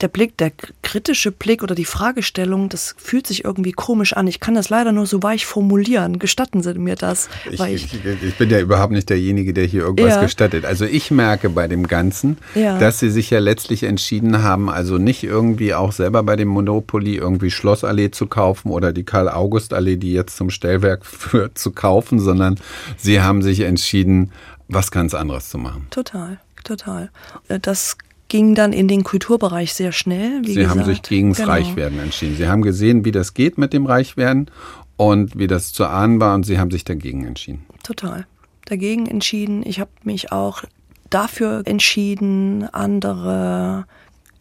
der 0.00 0.08
Blick, 0.08 0.36
der 0.36 0.52
kritische 0.82 1.32
Blick 1.32 1.62
oder 1.62 1.74
die 1.74 1.84
Fragestellung, 1.84 2.68
das 2.68 2.94
fühlt 2.98 3.26
sich 3.26 3.44
irgendwie 3.44 3.72
komisch 3.72 4.12
an. 4.12 4.26
Ich 4.26 4.40
kann 4.40 4.54
das 4.54 4.68
leider 4.68 4.92
nur 4.92 5.06
so 5.06 5.22
weich 5.22 5.46
formulieren. 5.46 6.18
Gestatten 6.18 6.62
Sie 6.62 6.74
mir 6.74 6.96
das? 6.96 7.28
Ich, 7.50 7.60
ich, 7.60 8.04
ich, 8.22 8.34
bin 8.36 8.50
ja 8.50 8.60
überhaupt 8.60 8.92
nicht 8.92 9.08
derjenige, 9.08 9.54
der 9.54 9.64
hier 9.64 9.82
irgendwas 9.82 10.16
ja. 10.16 10.22
gestattet. 10.22 10.64
Also 10.64 10.84
ich 10.84 11.10
merke 11.10 11.48
bei 11.48 11.66
dem 11.66 11.86
Ganzen, 11.86 12.36
ja. 12.54 12.78
dass 12.78 13.00
Sie 13.00 13.10
sich 13.10 13.30
ja 13.30 13.38
letztlich 13.38 13.84
entschieden 13.84 14.42
haben, 14.42 14.68
also 14.68 14.98
nicht 14.98 15.22
irgendwie 15.22 15.74
auch 15.74 15.92
selber 15.92 16.22
bei 16.22 16.36
dem 16.36 16.48
Monopoly 16.48 17.16
irgendwie 17.16 17.50
Schlossallee 17.50 18.10
zu 18.10 18.26
kaufen 18.26 18.70
oder 18.70 18.92
die 18.92 19.04
Karl-August-Allee, 19.04 19.96
die 19.96 20.12
jetzt 20.12 20.36
zum 20.36 20.50
Stellwerk 20.50 21.06
führt, 21.06 21.58
zu 21.58 21.70
kaufen, 21.70 22.20
sondern 22.20 22.60
Sie 22.96 23.20
haben 23.20 23.42
sich 23.42 23.60
entschieden, 23.60 24.32
was 24.68 24.90
ganz 24.90 25.14
anderes 25.14 25.48
zu 25.48 25.58
machen. 25.58 25.86
Total, 25.90 26.38
total. 26.64 27.10
Äh, 27.48 27.60
das 27.60 27.96
ging 28.28 28.54
dann 28.54 28.72
in 28.72 28.88
den 28.88 29.04
Kulturbereich 29.04 29.72
sehr 29.74 29.92
schnell. 29.92 30.42
Sie 30.44 30.54
gesagt. 30.54 30.70
haben 30.70 30.84
sich 30.84 31.02
gegen 31.02 31.30
das 31.30 31.38
genau. 31.38 31.50
Reichwerden 31.50 31.98
entschieden. 31.98 32.36
Sie 32.36 32.48
haben 32.48 32.62
gesehen, 32.62 33.04
wie 33.04 33.12
das 33.12 33.34
geht 33.34 33.58
mit 33.58 33.72
dem 33.72 33.86
Reichwerden 33.86 34.50
und 34.96 35.38
wie 35.38 35.46
das 35.46 35.72
zu 35.72 35.86
ahnen 35.86 36.20
war 36.20 36.34
und 36.34 36.44
Sie 36.44 36.58
haben 36.58 36.70
sich 36.70 36.84
dagegen 36.84 37.24
entschieden. 37.24 37.64
Total. 37.82 38.26
Dagegen 38.64 39.06
entschieden. 39.06 39.62
Ich 39.64 39.78
habe 39.78 39.90
mich 40.02 40.32
auch 40.32 40.64
dafür 41.10 41.62
entschieden, 41.66 42.68
andere 42.72 43.86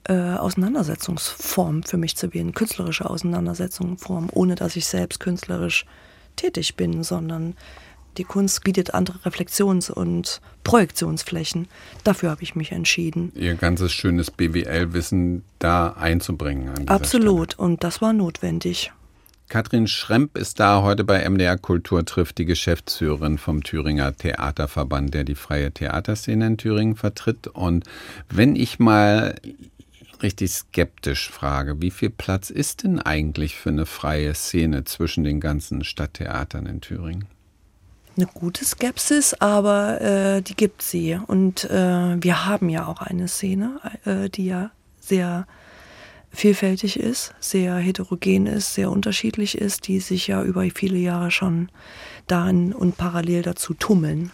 äh, 0.08 0.14
Auseinandersetzungsformen 0.14 1.84
für 1.84 1.98
mich 1.98 2.16
zu 2.16 2.34
wählen, 2.34 2.54
künstlerische 2.54 3.10
Auseinandersetzungsformen, 3.10 4.30
ohne 4.32 4.56
dass 4.56 4.76
ich 4.76 4.88
selbst 4.88 5.20
künstlerisch 5.20 5.86
tätig 6.36 6.76
bin, 6.76 7.04
sondern 7.04 7.56
die 8.18 8.24
Kunst 8.24 8.64
bietet 8.64 8.94
andere 8.94 9.20
Reflexions- 9.26 9.92
und 9.92 10.42
Projektionsflächen. 10.64 11.68
Dafür 12.04 12.32
habe 12.32 12.44
ich 12.44 12.56
mich 12.56 12.72
entschieden. 12.72 13.32
Ihr 13.36 13.56
ganzes 13.56 13.92
schönes 13.94 14.32
BWL-Wissen 14.32 15.44
da 15.60 15.94
einzubringen. 15.94 16.88
Absolut. 16.88 17.54
Stelle. 17.54 17.66
Und 17.66 17.84
das 17.84 18.02
war 18.02 18.14
notwendig. 18.14 18.92
Katrin 19.48 19.88
Schremp 19.88 20.38
ist 20.38 20.60
da 20.60 20.82
heute 20.82 21.04
bei 21.04 21.28
MDR 21.30 21.58
Kultur 21.58 22.04
trifft, 22.04 22.40
die 22.40 22.46
Geschäftsführerin 22.46 23.38
vom 23.38 23.64
Thüringer 23.64 24.16
Theaterverband, 24.16 25.14
der 25.14 25.24
die 25.24 25.36
freie 25.36 25.72
Theaterszene 25.72 26.48
in 26.48 26.58
Thüringen 26.58 26.96
vertritt. 26.96 27.48
Und 27.48 27.86
wenn 28.30 28.56
ich 28.56 28.80
mal 28.80 29.36
richtig 30.24 30.52
skeptisch 30.52 31.30
frage, 31.30 31.80
wie 31.82 31.92
viel 31.92 32.10
Platz 32.10 32.50
ist 32.50 32.84
denn 32.84 33.00
eigentlich 33.00 33.56
für 33.56 33.70
eine 33.70 33.86
freie 33.86 34.34
Szene 34.34 34.84
zwischen 34.86 35.24
den 35.24 35.40
ganzen 35.40 35.84
Stadttheatern 35.84 36.66
in 36.66 36.82
Thüringen? 36.82 37.28
Eine 38.18 38.28
gute 38.28 38.66
Skepsis, 38.66 39.34
aber 39.36 40.02
äh, 40.02 40.42
die 40.42 40.56
gibt 40.56 40.82
sie. 40.82 41.20
Und 41.28 41.66
äh, 41.66 42.22
wir 42.22 42.46
haben 42.46 42.70
ja 42.70 42.88
auch 42.88 43.02
eine 43.02 43.28
Szene, 43.28 43.80
äh, 44.06 44.30
die 44.30 44.46
ja 44.46 44.72
sehr 45.00 45.48
vielfältig 46.32 47.00
ist, 47.00 47.34
sehr 47.40 47.76
heterogen 47.76 48.46
ist, 48.46 48.74
sehr 48.74 48.92
unterschiedlich 48.92 49.58
ist, 49.58 49.88
die 49.88 50.00
sich 50.00 50.28
ja 50.28 50.44
über 50.44 50.64
viele 50.74 50.98
Jahre 50.98 51.32
schon 51.32 51.70
darin 52.28 52.74
und 52.74 52.98
parallel 52.98 53.42
dazu 53.42 53.74
tummeln. 53.74 54.32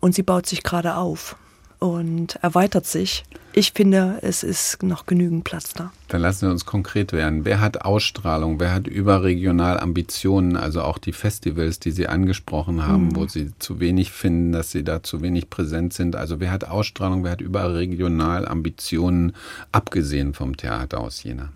Und 0.00 0.14
sie 0.14 0.22
baut 0.22 0.46
sich 0.46 0.62
gerade 0.62 0.96
auf 0.96 1.36
und 1.84 2.36
erweitert 2.36 2.86
sich. 2.86 3.24
Ich 3.52 3.72
finde, 3.72 4.18
es 4.22 4.42
ist 4.42 4.82
noch 4.82 5.04
genügend 5.04 5.44
Platz 5.44 5.74
da. 5.74 5.92
Dann 6.08 6.22
lassen 6.22 6.46
wir 6.46 6.50
uns 6.50 6.64
konkret 6.64 7.12
werden. 7.12 7.44
Wer 7.44 7.60
hat 7.60 7.84
Ausstrahlung? 7.84 8.58
Wer 8.58 8.72
hat 8.72 8.86
überregional 8.86 9.78
Ambitionen? 9.78 10.56
Also 10.56 10.80
auch 10.80 10.96
die 10.96 11.12
Festivals, 11.12 11.80
die 11.80 11.90
Sie 11.90 12.06
angesprochen 12.06 12.86
haben, 12.86 13.08
mhm. 13.08 13.16
wo 13.16 13.26
Sie 13.26 13.52
zu 13.58 13.80
wenig 13.80 14.12
finden, 14.12 14.52
dass 14.52 14.70
Sie 14.72 14.82
da 14.82 15.02
zu 15.02 15.20
wenig 15.20 15.50
präsent 15.50 15.92
sind. 15.92 16.16
Also 16.16 16.40
wer 16.40 16.50
hat 16.50 16.64
Ausstrahlung? 16.64 17.22
Wer 17.22 17.32
hat 17.32 17.42
überregional 17.42 18.48
Ambitionen, 18.48 19.34
abgesehen 19.70 20.32
vom 20.32 20.56
Theater 20.56 21.00
aus 21.00 21.22
Jena? 21.22 21.52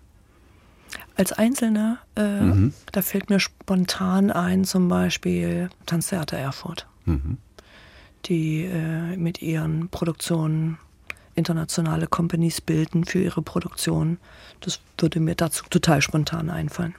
Als 1.16 1.32
Einzelner, 1.32 2.00
äh, 2.16 2.42
mhm. 2.42 2.74
da 2.92 3.00
fällt 3.00 3.30
mir 3.30 3.40
spontan 3.40 4.30
ein, 4.30 4.64
zum 4.64 4.88
Beispiel 4.88 5.70
Tanztheater 5.86 6.36
Erfurt. 6.36 6.86
Mhm 7.06 7.38
die 8.28 8.64
äh, 8.64 9.16
mit 9.16 9.42
ihren 9.42 9.88
Produktionen 9.88 10.78
internationale 11.34 12.06
Companies 12.06 12.60
bilden 12.60 13.04
für 13.04 13.20
ihre 13.20 13.42
Produktion. 13.42 14.18
Das 14.60 14.80
würde 14.98 15.20
mir 15.20 15.34
dazu 15.34 15.64
total 15.70 16.02
spontan 16.02 16.50
einfallen. 16.50 16.94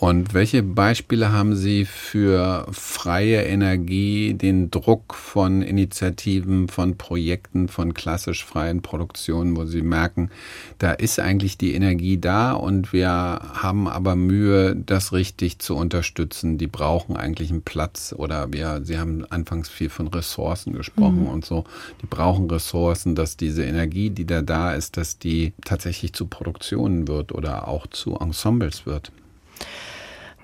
Und 0.00 0.32
welche 0.32 0.62
Beispiele 0.62 1.30
haben 1.30 1.54
Sie 1.54 1.84
für 1.84 2.66
freie 2.72 3.42
Energie, 3.42 4.32
den 4.32 4.70
Druck 4.70 5.12
von 5.12 5.60
Initiativen, 5.60 6.68
von 6.68 6.96
Projekten, 6.96 7.68
von 7.68 7.92
klassisch 7.92 8.46
freien 8.46 8.80
Produktionen, 8.80 9.58
wo 9.58 9.66
Sie 9.66 9.82
merken, 9.82 10.30
da 10.78 10.92
ist 10.92 11.20
eigentlich 11.20 11.58
die 11.58 11.74
Energie 11.74 12.16
da 12.16 12.52
und 12.52 12.94
wir 12.94 13.10
haben 13.10 13.88
aber 13.88 14.16
Mühe, 14.16 14.74
das 14.74 15.12
richtig 15.12 15.58
zu 15.58 15.76
unterstützen. 15.76 16.56
Die 16.56 16.66
brauchen 16.66 17.18
eigentlich 17.18 17.50
einen 17.50 17.60
Platz 17.60 18.14
oder 18.16 18.54
wir, 18.54 18.80
Sie 18.82 18.98
haben 18.98 19.26
anfangs 19.28 19.68
viel 19.68 19.90
von 19.90 20.08
Ressourcen 20.08 20.72
gesprochen 20.72 21.24
mhm. 21.24 21.28
und 21.28 21.44
so. 21.44 21.64
Die 22.00 22.06
brauchen 22.06 22.50
Ressourcen, 22.50 23.14
dass 23.14 23.36
diese 23.36 23.64
Energie, 23.64 24.08
die 24.08 24.24
da 24.24 24.40
da 24.40 24.72
ist, 24.72 24.96
dass 24.96 25.18
die 25.18 25.52
tatsächlich 25.62 26.14
zu 26.14 26.24
Produktionen 26.24 27.06
wird 27.06 27.32
oder 27.32 27.68
auch 27.68 27.86
zu 27.86 28.16
Ensembles 28.16 28.86
wird 28.86 29.12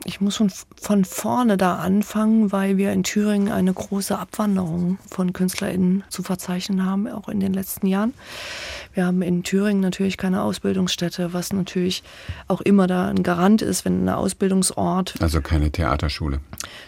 ich 0.06 0.20
muss 0.20 0.36
von, 0.36 0.50
von 0.80 1.04
vorne 1.04 1.56
da 1.56 1.76
anfangen, 1.76 2.52
weil 2.52 2.76
wir 2.76 2.92
in 2.92 3.02
Thüringen 3.02 3.50
eine 3.50 3.72
große 3.72 4.16
Abwanderung 4.16 4.98
von 5.10 5.32
KünstlerInnen 5.32 6.04
zu 6.08 6.22
verzeichnen 6.22 6.84
haben, 6.84 7.08
auch 7.08 7.28
in 7.28 7.40
den 7.40 7.52
letzten 7.52 7.86
Jahren. 7.86 8.14
Wir 8.94 9.04
haben 9.04 9.20
in 9.20 9.42
Thüringen 9.42 9.80
natürlich 9.80 10.16
keine 10.16 10.42
Ausbildungsstätte, 10.42 11.32
was 11.32 11.52
natürlich 11.52 12.02
auch 12.48 12.60
immer 12.60 12.86
da 12.86 13.08
ein 13.08 13.22
Garant 13.22 13.62
ist, 13.62 13.84
wenn 13.84 14.04
ein 14.04 14.08
Ausbildungsort. 14.08 15.14
Also 15.20 15.40
keine 15.40 15.70
Theaterschule. 15.70 16.40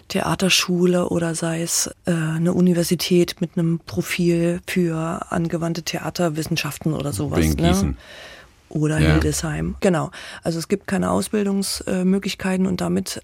Theaterschule 0.08 1.08
oder 1.08 1.34
sei 1.34 1.62
es 1.62 1.90
äh, 2.06 2.12
eine 2.12 2.54
Universität 2.54 3.40
mit 3.40 3.58
einem 3.58 3.80
Profil 3.80 4.60
für 4.66 5.30
angewandte 5.30 5.82
Theaterwissenschaften 5.82 6.94
oder 6.94 7.12
sowas. 7.12 7.40
Wegen 7.40 7.60
ne? 7.60 7.94
Oder 8.68 8.98
ja. 8.98 9.12
Hildesheim. 9.12 9.76
Genau. 9.80 10.10
Also 10.42 10.58
es 10.58 10.68
gibt 10.68 10.86
keine 10.86 11.10
Ausbildungsmöglichkeiten 11.10 12.66
und 12.66 12.80
damit 12.80 13.22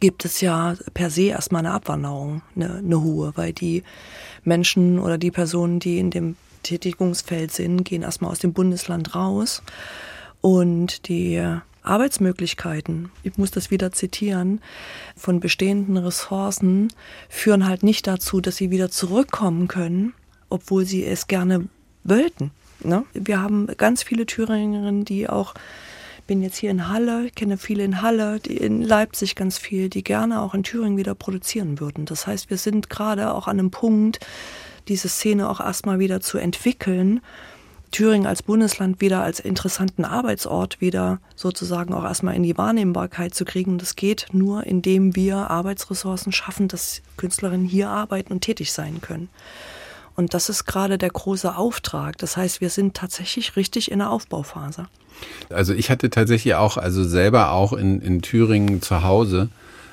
gibt 0.00 0.24
es 0.24 0.40
ja 0.40 0.74
per 0.94 1.10
se 1.10 1.22
erstmal 1.22 1.60
eine 1.60 1.72
Abwanderung, 1.72 2.42
eine, 2.54 2.76
eine 2.76 3.02
hohe, 3.02 3.32
weil 3.36 3.52
die 3.52 3.82
Menschen 4.44 4.98
oder 4.98 5.18
die 5.18 5.30
Personen, 5.30 5.80
die 5.80 5.98
in 5.98 6.10
dem 6.10 6.36
Tätigungsfeld 6.62 7.52
sind, 7.52 7.84
gehen 7.84 8.02
erstmal 8.02 8.30
aus 8.30 8.40
dem 8.40 8.52
Bundesland 8.52 9.14
raus 9.14 9.62
und 10.40 11.08
die 11.08 11.42
Arbeitsmöglichkeiten, 11.82 13.10
ich 13.22 13.38
muss 13.38 13.52
das 13.52 13.70
wieder 13.70 13.92
zitieren, 13.92 14.60
von 15.16 15.38
bestehenden 15.38 15.96
Ressourcen 15.96 16.92
führen 17.28 17.66
halt 17.66 17.84
nicht 17.84 18.06
dazu, 18.06 18.40
dass 18.40 18.56
sie 18.56 18.70
wieder 18.70 18.90
zurückkommen 18.90 19.68
können, 19.68 20.12
obwohl 20.48 20.84
sie 20.84 21.04
es 21.04 21.28
gerne 21.28 21.68
wollten. 22.02 22.50
Ne? 22.80 23.04
Wir 23.14 23.40
haben 23.40 23.66
ganz 23.76 24.02
viele 24.02 24.26
Thüringerinnen, 24.26 25.04
die 25.04 25.28
auch, 25.28 25.54
bin 26.26 26.42
jetzt 26.42 26.56
hier 26.56 26.70
in 26.70 26.88
Halle, 26.88 27.30
kenne 27.34 27.56
viele 27.56 27.84
in 27.84 28.02
Halle, 28.02 28.40
die 28.40 28.56
in 28.56 28.82
Leipzig 28.82 29.34
ganz 29.36 29.58
viel, 29.58 29.88
die 29.88 30.02
gerne 30.02 30.40
auch 30.40 30.54
in 30.54 30.62
Thüringen 30.62 30.96
wieder 30.96 31.14
produzieren 31.14 31.80
würden. 31.80 32.04
Das 32.04 32.26
heißt, 32.26 32.50
wir 32.50 32.58
sind 32.58 32.90
gerade 32.90 33.32
auch 33.32 33.46
an 33.46 33.58
einem 33.58 33.70
Punkt, 33.70 34.20
diese 34.88 35.08
Szene 35.08 35.48
auch 35.48 35.60
erstmal 35.60 35.98
wieder 35.98 36.20
zu 36.20 36.38
entwickeln. 36.38 37.20
Thüringen 37.92 38.26
als 38.26 38.42
Bundesland 38.42 39.00
wieder 39.00 39.22
als 39.22 39.40
interessanten 39.40 40.04
Arbeitsort 40.04 40.80
wieder 40.80 41.20
sozusagen 41.34 41.94
auch 41.94 42.04
erstmal 42.04 42.34
in 42.34 42.42
die 42.42 42.58
Wahrnehmbarkeit 42.58 43.34
zu 43.34 43.44
kriegen. 43.44 43.78
Das 43.78 43.96
geht 43.96 44.26
nur, 44.32 44.66
indem 44.66 45.14
wir 45.16 45.50
Arbeitsressourcen 45.50 46.32
schaffen, 46.32 46.68
dass 46.68 47.02
Künstlerinnen 47.16 47.66
hier 47.66 47.88
arbeiten 47.88 48.32
und 48.32 48.40
tätig 48.40 48.72
sein 48.72 49.00
können. 49.00 49.28
Und 50.16 50.34
das 50.34 50.48
ist 50.48 50.64
gerade 50.64 50.98
der 50.98 51.10
große 51.10 51.56
Auftrag. 51.56 52.18
Das 52.18 52.36
heißt, 52.36 52.60
wir 52.60 52.70
sind 52.70 52.94
tatsächlich 52.94 53.56
richtig 53.56 53.90
in 53.90 53.98
der 53.98 54.10
Aufbauphase. 54.10 54.88
Also 55.50 55.74
ich 55.74 55.90
hatte 55.90 56.10
tatsächlich 56.10 56.54
auch, 56.54 56.76
also 56.76 57.04
selber 57.04 57.52
auch 57.52 57.72
in, 57.72 58.00
in 58.00 58.22
Thüringen 58.22 58.82
zu 58.82 59.02
Hause, 59.02 59.48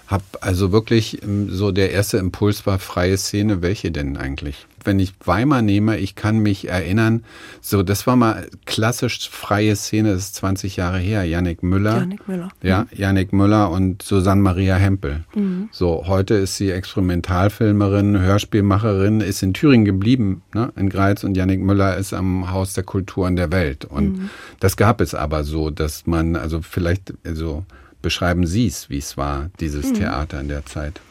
habe 0.08 0.24
also 0.42 0.72
wirklich 0.72 1.24
ähm, 1.24 1.50
so 1.50 1.72
der 1.72 1.92
erste 1.92 2.18
Impuls 2.18 2.66
war 2.66 2.80
freie 2.80 3.18
Szene. 3.18 3.62
Welche 3.62 3.92
denn 3.92 4.18
eigentlich? 4.18 4.66
Wenn 4.86 5.00
ich 5.00 5.14
Weimar 5.26 5.62
nehme, 5.62 5.98
ich 5.98 6.16
kann 6.16 6.40
mich 6.40 6.70
erinnern, 6.70 7.24
so, 7.62 7.84
das 7.84 8.08
war 8.08 8.16
mal 8.16 8.48
klassisch 8.66 9.30
freie 9.30 9.76
Szene, 9.76 10.14
das 10.14 10.26
ist 10.26 10.36
20 10.36 10.76
Jahre 10.76 11.00
her, 11.00 11.24
Yannick 11.24 11.64
Müller. 11.64 11.98
Yannick 11.98 12.28
Müller. 12.28 12.50
Ja, 12.62 12.88
Yannick 12.92 13.34
Müller 13.34 13.72
und 13.72 14.02
Susanne 14.02 14.42
Maria 14.42 14.76
Hempel. 14.76 15.24
Mhm. 15.36 15.70
So, 15.72 16.06
heute 16.08 16.36
ist 16.36 16.58
sie 16.58 16.72
Experimentalfilmerin, 16.72 18.20
Hörspielmacherin, 18.20 19.22
ist 19.22 19.44
in 19.44 19.54
Thüringen 19.54 19.86
geblieben, 19.86 20.44
ne, 20.54 20.72
in 20.76 20.90
Greiz 20.90 21.24
und 21.24 21.36
Yannick 21.36 21.62
Müller 21.62 21.98
ist 21.98 22.14
am 22.14 22.52
Haus 22.52 22.74
der 22.74 22.84
Kulturen 22.84 23.36
der 23.36 23.52
Welt. 23.52 23.86
Und 23.86 24.18
mhm. 24.18 24.30
das 24.60 24.78
gab 24.78 25.02
es 25.02 25.16
aber 25.16 25.44
so, 25.44 25.70
dass 25.70 26.06
man, 26.06 26.36
also 26.36 26.62
vielleicht, 26.62 27.14
also 27.26 27.66
beschreiben 28.02 28.46
Sie 28.46 28.68
es, 28.68 28.90
wie 28.92 29.00
es 29.00 29.18
war, 29.18 29.50
dieses 29.60 29.90
mhm. 29.90 29.94
Theater 29.96 30.42
in 30.42 30.50
der 30.50 30.66
Zeit. 30.66 31.02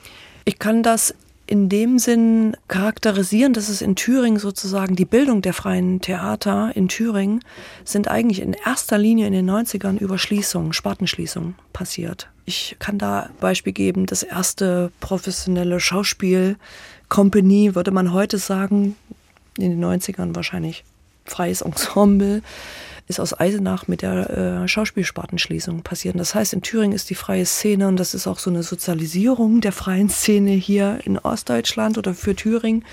Ich 0.44 0.58
kann 0.58 0.82
das 0.82 1.14
in 1.52 1.68
dem 1.68 1.98
Sinn 1.98 2.56
charakterisieren, 2.68 3.52
dass 3.52 3.68
es 3.68 3.82
in 3.82 3.94
Thüringen 3.94 4.38
sozusagen 4.38 4.96
die 4.96 5.04
Bildung 5.04 5.42
der 5.42 5.52
freien 5.52 6.00
Theater 6.00 6.72
in 6.74 6.88
Thüringen 6.88 7.44
sind 7.84 8.08
eigentlich 8.08 8.40
in 8.40 8.54
erster 8.54 8.96
Linie 8.96 9.26
in 9.26 9.34
den 9.34 9.50
90ern 9.50 9.98
über 9.98 10.16
Schließungen, 10.16 10.72
Spartenschließungen 10.72 11.56
passiert. 11.74 12.30
Ich 12.46 12.76
kann 12.78 12.96
da 12.96 13.28
Beispiel 13.38 13.74
geben, 13.74 14.06
das 14.06 14.22
erste 14.22 14.90
professionelle 15.00 15.78
Schauspiel 15.78 16.56
Company, 17.10 17.74
würde 17.74 17.90
man 17.90 18.14
heute 18.14 18.38
sagen, 18.38 18.96
in 19.58 19.72
den 19.72 19.84
90ern 19.84 20.34
wahrscheinlich 20.34 20.84
freies 21.26 21.60
Ensemble 21.60 22.40
ist 23.12 23.20
aus 23.20 23.38
Eisenach 23.38 23.88
mit 23.88 24.02
der 24.02 24.62
äh, 24.62 24.68
Schauspielspartenschließung 24.68 25.82
passiert. 25.82 26.18
Das 26.18 26.34
heißt, 26.34 26.54
in 26.54 26.62
Thüringen 26.62 26.94
ist 26.94 27.10
die 27.10 27.14
freie 27.14 27.44
Szene 27.44 27.88
und 27.88 27.98
das 27.98 28.14
ist 28.14 28.26
auch 28.26 28.38
so 28.38 28.48
eine 28.50 28.62
Sozialisierung 28.62 29.60
der 29.60 29.72
freien 29.72 30.08
Szene 30.08 30.52
hier 30.52 31.00
in 31.04 31.18
Ostdeutschland 31.18 31.98
oder 31.98 32.14
für 32.14 32.34
Thüringen 32.34 32.84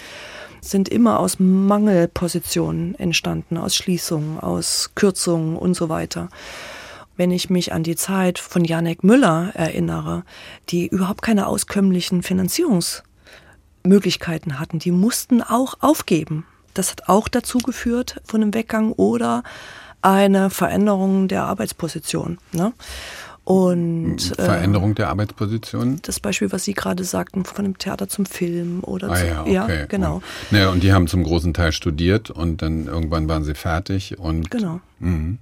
sind 0.62 0.90
immer 0.90 1.20
aus 1.20 1.40
Mangelpositionen 1.40 2.96
entstanden, 2.96 3.58
aus 3.58 3.76
Schließungen, 3.76 4.40
aus 4.40 4.92
Kürzungen 4.94 5.56
und 5.56 5.74
so 5.74 5.88
weiter. 5.88 6.28
Wenn 7.16 7.32
ich 7.32 7.50
mich 7.50 7.72
an 7.74 7.84
die 7.84 7.96
Zeit 7.96 8.40
von 8.40 8.66
Janek 8.66 9.04
Müller 9.04 9.52
erinnere, 9.54 10.24
die 10.70 10.88
überhaupt 10.88 11.22
keine 11.22 11.48
auskömmlichen 11.48 12.24
Finanzierungsmöglichkeiten 12.24 14.60
hatten, 14.60 14.80
die 14.80 14.92
mussten 14.92 15.42
auch 15.42 15.76
aufgeben. 15.80 16.46
Das 16.74 16.92
hat 16.92 17.08
auch 17.10 17.28
dazu 17.28 17.58
geführt 17.60 18.22
von 18.26 18.42
einem 18.42 18.54
Weggang 18.54 18.94
oder 18.94 19.44
eine 20.02 20.50
Veränderung 20.50 21.28
der 21.28 21.44
Arbeitsposition. 21.44 22.38
Ne? 22.52 22.74
Und 23.50 24.38
äh, 24.38 24.44
Veränderung 24.44 24.94
der 24.94 25.10
Arbeitsposition? 25.10 26.00
Das 26.04 26.20
Beispiel, 26.20 26.52
was 26.52 26.66
Sie 26.66 26.74
gerade 26.74 27.04
sagten, 27.04 27.46
von 27.46 27.66
dem 27.66 27.78
Theater 27.80 28.08
zum 28.08 28.28
Film 28.28 28.84
oder 28.84 29.10
ah, 29.10 29.16
zu, 29.16 29.26
ja, 29.26 29.42
okay. 29.42 29.80
ja, 29.80 29.86
genau. 29.88 30.16
Und, 30.18 30.24
naja, 30.52 30.70
und 30.70 30.84
die 30.84 30.94
haben 30.94 31.08
zum 31.08 31.24
großen 31.24 31.56
Teil 31.56 31.72
studiert 31.72 32.30
und 32.30 32.62
dann 32.62 32.86
irgendwann 32.86 33.28
waren 33.28 33.44
sie 33.44 33.56
fertig 33.56 34.20
und 34.20 34.52
genau. 34.52 34.82
Mh. 35.00 35.38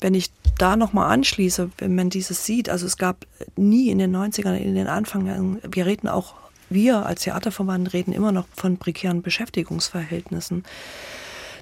Wenn 0.00 0.14
ich 0.14 0.32
da 0.58 0.74
nochmal 0.74 1.12
anschließe, 1.12 1.70
wenn 1.78 1.94
man 1.94 2.10
dieses 2.10 2.46
sieht, 2.46 2.68
also 2.68 2.84
es 2.86 2.96
gab 2.96 3.26
nie 3.54 3.90
in 3.90 3.98
den 3.98 4.16
90ern, 4.16 4.56
in 4.56 4.74
den 4.74 4.88
Anfängen, 4.88 5.60
wir 5.70 5.86
reden 5.86 6.08
auch, 6.08 6.34
wir 6.68 7.06
als 7.06 7.22
Theaterverband 7.22 7.92
reden 7.92 8.12
immer 8.12 8.32
noch 8.32 8.46
von 8.56 8.76
prekären 8.76 9.22
Beschäftigungsverhältnissen. 9.22 10.64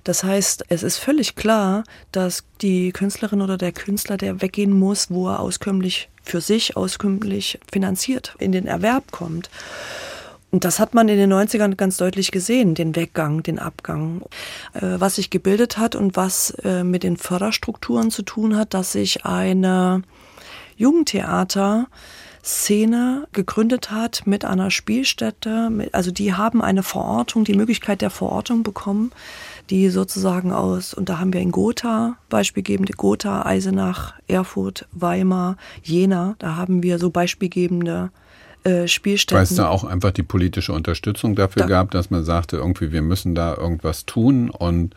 Das 0.04 0.24
heißt, 0.24 0.64
es 0.68 0.82
ist 0.82 0.98
völlig 0.98 1.36
klar, 1.36 1.84
dass 2.12 2.44
die 2.60 2.92
Künstlerin 2.92 3.42
oder 3.42 3.56
der 3.56 3.72
Künstler, 3.72 4.16
der 4.16 4.40
weggehen 4.40 4.72
muss, 4.72 5.10
wo 5.10 5.28
er 5.28 5.40
auskömmlich 5.40 6.08
für 6.22 6.40
sich 6.40 6.76
auskömmlich 6.76 7.58
finanziert 7.70 8.34
in 8.38 8.52
den 8.52 8.66
Erwerb 8.66 9.10
kommt. 9.10 9.50
Und 10.50 10.64
das 10.64 10.80
hat 10.80 10.94
man 10.94 11.08
in 11.08 11.18
den 11.18 11.32
90ern 11.32 11.74
ganz 11.74 11.98
deutlich 11.98 12.30
gesehen, 12.30 12.74
den 12.74 12.96
Weggang, 12.96 13.42
den 13.42 13.58
Abgang. 13.58 14.22
Äh, 14.72 14.96
was 14.98 15.16
sich 15.16 15.30
gebildet 15.30 15.76
hat 15.76 15.94
und 15.94 16.16
was 16.16 16.50
äh, 16.64 16.84
mit 16.84 17.02
den 17.02 17.16
Förderstrukturen 17.16 18.10
zu 18.10 18.22
tun 18.22 18.56
hat, 18.56 18.72
dass 18.72 18.92
sich 18.92 19.26
eine 19.26 20.02
Jugendtheater 20.76 21.88
Szene 22.42 23.28
gegründet 23.32 23.90
hat 23.90 24.22
mit 24.24 24.44
einer 24.44 24.70
Spielstätte. 24.70 25.70
also 25.92 26.10
die 26.10 26.32
haben 26.32 26.62
eine 26.62 26.82
Verortung, 26.82 27.44
die 27.44 27.54
Möglichkeit 27.54 28.00
der 28.00 28.10
Verortung 28.10 28.62
bekommen 28.62 29.12
die 29.70 29.90
sozusagen 29.90 30.52
aus, 30.52 30.94
und 30.94 31.08
da 31.08 31.18
haben 31.18 31.32
wir 31.32 31.40
in 31.40 31.52
Gotha 31.52 32.16
beispielgebende 32.28 32.92
Gotha, 32.94 33.44
Eisenach, 33.44 34.14
Erfurt, 34.26 34.86
Weimar, 34.92 35.56
Jena, 35.82 36.36
da 36.38 36.56
haben 36.56 36.82
wir 36.82 36.98
so 36.98 37.10
beispielgebende 37.10 38.10
äh, 38.64 38.88
Spielstätten. 38.88 39.36
Weil 39.36 39.44
es 39.44 39.54
da 39.54 39.68
auch 39.68 39.84
einfach 39.84 40.10
die 40.10 40.22
politische 40.22 40.72
Unterstützung 40.72 41.34
dafür 41.34 41.62
da, 41.62 41.68
gab, 41.68 41.90
dass 41.90 42.10
man 42.10 42.24
sagte, 42.24 42.56
irgendwie, 42.56 42.92
wir 42.92 43.02
müssen 43.02 43.34
da 43.34 43.54
irgendwas 43.54 44.06
tun 44.06 44.50
und 44.50 44.94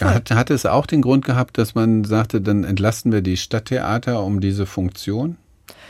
hat, 0.00 0.30
hat 0.30 0.50
es 0.50 0.66
auch 0.66 0.86
den 0.86 1.02
Grund 1.02 1.24
gehabt, 1.24 1.56
dass 1.58 1.74
man 1.74 2.04
sagte, 2.04 2.40
dann 2.40 2.64
entlasten 2.64 3.12
wir 3.12 3.20
die 3.20 3.36
Stadttheater 3.36 4.22
um 4.22 4.40
diese 4.40 4.66
Funktion? 4.66 5.36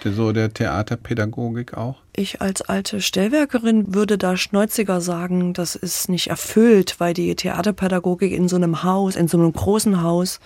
So 0.04 0.32
der 0.32 0.52
Theaterpädagogik 0.52 1.74
auch? 1.74 1.96
Ich 2.14 2.40
als 2.40 2.62
alte 2.62 3.00
Stellwerkerin 3.00 3.94
würde 3.94 4.18
da 4.18 4.36
schneuziger 4.36 5.00
sagen, 5.00 5.54
das 5.54 5.74
ist 5.76 6.08
nicht 6.08 6.28
erfüllt, 6.28 6.96
weil 6.98 7.14
die 7.14 7.34
Theaterpädagogik 7.34 8.32
in 8.32 8.48
so 8.48 8.56
einem 8.56 8.82
Haus, 8.82 9.16
in 9.16 9.28
so 9.28 9.38
einem 9.38 9.52
großen 9.52 10.02
Haus 10.02 10.40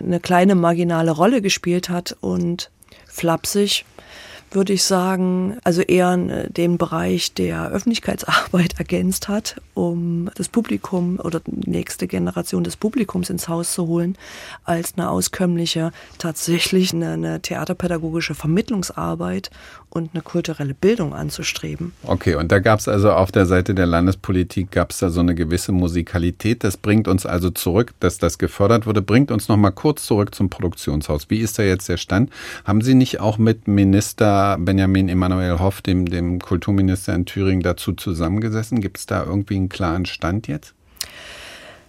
eine 0.00 0.20
kleine 0.20 0.54
marginale 0.54 1.10
Rolle 1.10 1.42
gespielt 1.42 1.88
hat 1.88 2.16
und 2.20 2.70
flapsig 3.06 3.84
würde 4.50 4.72
ich 4.72 4.82
sagen, 4.82 5.58
also 5.64 5.82
eher 5.82 6.12
äh, 6.12 6.50
den 6.50 6.78
Bereich 6.78 7.34
der 7.34 7.68
Öffentlichkeitsarbeit 7.68 8.78
ergänzt 8.78 9.28
hat, 9.28 9.60
um 9.74 10.30
das 10.34 10.48
Publikum 10.48 11.18
oder 11.18 11.40
die 11.44 11.70
nächste 11.70 12.06
Generation 12.06 12.64
des 12.64 12.76
Publikums 12.76 13.30
ins 13.30 13.48
Haus 13.48 13.72
zu 13.72 13.86
holen, 13.86 14.16
als 14.64 14.94
eine 14.96 15.10
auskömmliche, 15.10 15.92
tatsächlich 16.18 16.92
eine, 16.92 17.12
eine 17.12 17.40
theaterpädagogische 17.40 18.34
Vermittlungsarbeit 18.34 19.50
und 19.90 20.10
eine 20.14 20.22
kulturelle 20.22 20.74
Bildung 20.74 21.12
anzustreben. 21.12 21.92
Okay, 22.04 22.36
und 22.36 22.50
da 22.52 22.60
gab 22.60 22.78
es 22.78 22.88
also 22.88 23.12
auf 23.12 23.32
der 23.32 23.46
Seite 23.46 23.74
der 23.74 23.86
Landespolitik 23.86 24.70
gab 24.70 24.92
es 24.92 24.98
da 24.98 25.10
so 25.10 25.20
eine 25.20 25.34
gewisse 25.34 25.72
Musikalität. 25.72 26.64
Das 26.64 26.76
bringt 26.76 27.08
uns 27.08 27.26
also 27.26 27.50
zurück, 27.50 27.92
dass 28.00 28.18
das 28.18 28.38
gefördert 28.38 28.86
wurde, 28.86 29.02
bringt 29.02 29.30
uns 29.30 29.48
noch 29.48 29.56
mal 29.56 29.72
kurz 29.72 30.06
zurück 30.06 30.34
zum 30.34 30.48
Produktionshaus. 30.48 31.28
Wie 31.28 31.38
ist 31.38 31.58
da 31.58 31.64
jetzt 31.64 31.88
der 31.88 31.96
Stand? 31.96 32.30
Haben 32.64 32.80
Sie 32.82 32.94
nicht 32.94 33.20
auch 33.20 33.38
mit 33.38 33.68
Minister 33.68 34.56
Benjamin 34.60 35.08
Emanuel 35.08 35.58
Hoff, 35.58 35.82
dem, 35.82 36.06
dem 36.06 36.40
Kulturminister 36.40 37.14
in 37.14 37.26
Thüringen, 37.26 37.62
dazu 37.62 37.92
zusammengesessen? 37.92 38.80
Gibt 38.80 38.98
es 38.98 39.06
da 39.06 39.24
irgendwie 39.24 39.56
einen 39.56 39.68
klaren 39.68 40.06
Stand 40.06 40.48
jetzt? 40.48 40.74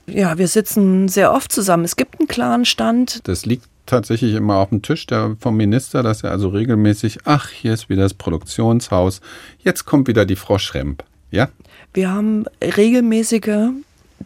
Ja, 0.07 0.37
wir 0.37 0.47
sitzen 0.47 1.07
sehr 1.07 1.31
oft 1.31 1.51
zusammen. 1.51 1.85
Es 1.85 1.95
gibt 1.95 2.19
einen 2.19 2.27
klaren 2.27 2.65
Stand. 2.65 3.27
Das 3.27 3.45
liegt 3.45 3.65
tatsächlich 3.85 4.35
immer 4.35 4.57
auf 4.57 4.69
dem 4.69 4.81
Tisch 4.81 5.07
der, 5.07 5.35
vom 5.39 5.57
Minister, 5.57 6.03
dass 6.03 6.23
er 6.23 6.31
also 6.31 6.49
regelmäßig, 6.49 7.19
ach, 7.25 7.49
hier 7.49 7.73
ist 7.73 7.89
wieder 7.89 8.03
das 8.03 8.13
Produktionshaus, 8.13 9.21
jetzt 9.59 9.85
kommt 9.85 10.07
wieder 10.07 10.25
die 10.25 10.35
Frau 10.35 10.57
Schremp. 10.57 11.03
Ja? 11.31 11.49
Wir 11.93 12.11
haben 12.11 12.45
regelmäßige 12.61 13.69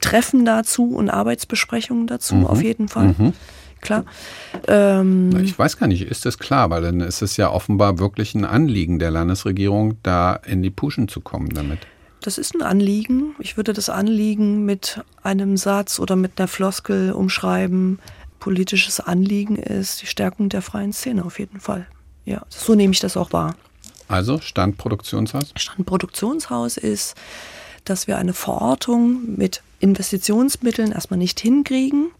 Treffen 0.02 0.46
dazu 0.46 0.90
und 0.90 1.10
Arbeitsbesprechungen 1.10 2.08
dazu, 2.08 2.36
mhm. 2.36 2.48
auf 2.48 2.62
jeden 2.62 2.88
Fall. 2.88 3.16
Mhm 3.18 3.34
klar. 3.86 4.04
Ähm, 4.68 5.32
ich 5.42 5.58
weiß 5.58 5.78
gar 5.78 5.88
nicht, 5.88 6.02
ist 6.02 6.26
das 6.26 6.38
klar, 6.38 6.70
weil 6.70 6.82
dann 6.82 7.00
ist 7.00 7.22
es 7.22 7.38
ja 7.38 7.50
offenbar 7.50 8.00
wirklich 8.00 8.36
ein 8.36 8.44
Anliegen 8.44 9.00
der 9.00 9.12
Landesregierung, 9.12 9.98
da 10.04 10.34
in 10.34 10.62
die 10.62 10.72
Puschen 10.72 11.08
zu 11.08 11.22
kommen 11.22 11.50
damit. 11.50 11.80
Das 12.22 12.38
ist 12.38 12.56
ein 12.56 12.64
Anliegen. 12.64 13.36
Ich 13.40 13.56
würde 13.56 13.72
das 13.72 13.90
Anliegen 13.90 14.66
mit 14.66 15.02
einem 15.22 15.58
Satz 15.58 16.00
oder 16.00 16.16
mit 16.16 16.34
einer 16.38 16.48
Floskel 16.48 17.12
umschreiben. 17.12 18.00
Politisches 18.40 19.00
Anliegen 19.00 19.56
ist 19.56 20.02
die 20.02 20.08
Stärkung 20.08 20.50
der 20.50 20.62
freien 20.62 20.94
Szene 20.94 21.26
auf 21.26 21.40
jeden 21.40 21.60
Fall. 21.60 21.88
Ja, 22.26 22.46
so 22.50 22.76
nehme 22.76 22.94
ich 22.94 23.00
das 23.00 23.18
auch 23.18 23.34
wahr. 23.34 23.56
Also 24.08 24.40
Standproduktionshaus? 24.40 25.52
Standproduktionshaus 25.56 26.78
ist, 26.78 27.16
dass 27.86 28.08
wir 28.08 28.18
eine 28.18 28.34
Verortung 28.34 29.36
mit 29.36 29.62
Investitionsmitteln 29.80 30.92
erstmal 30.92 31.18
nicht 31.18 31.40
hinkriegen 31.40 32.12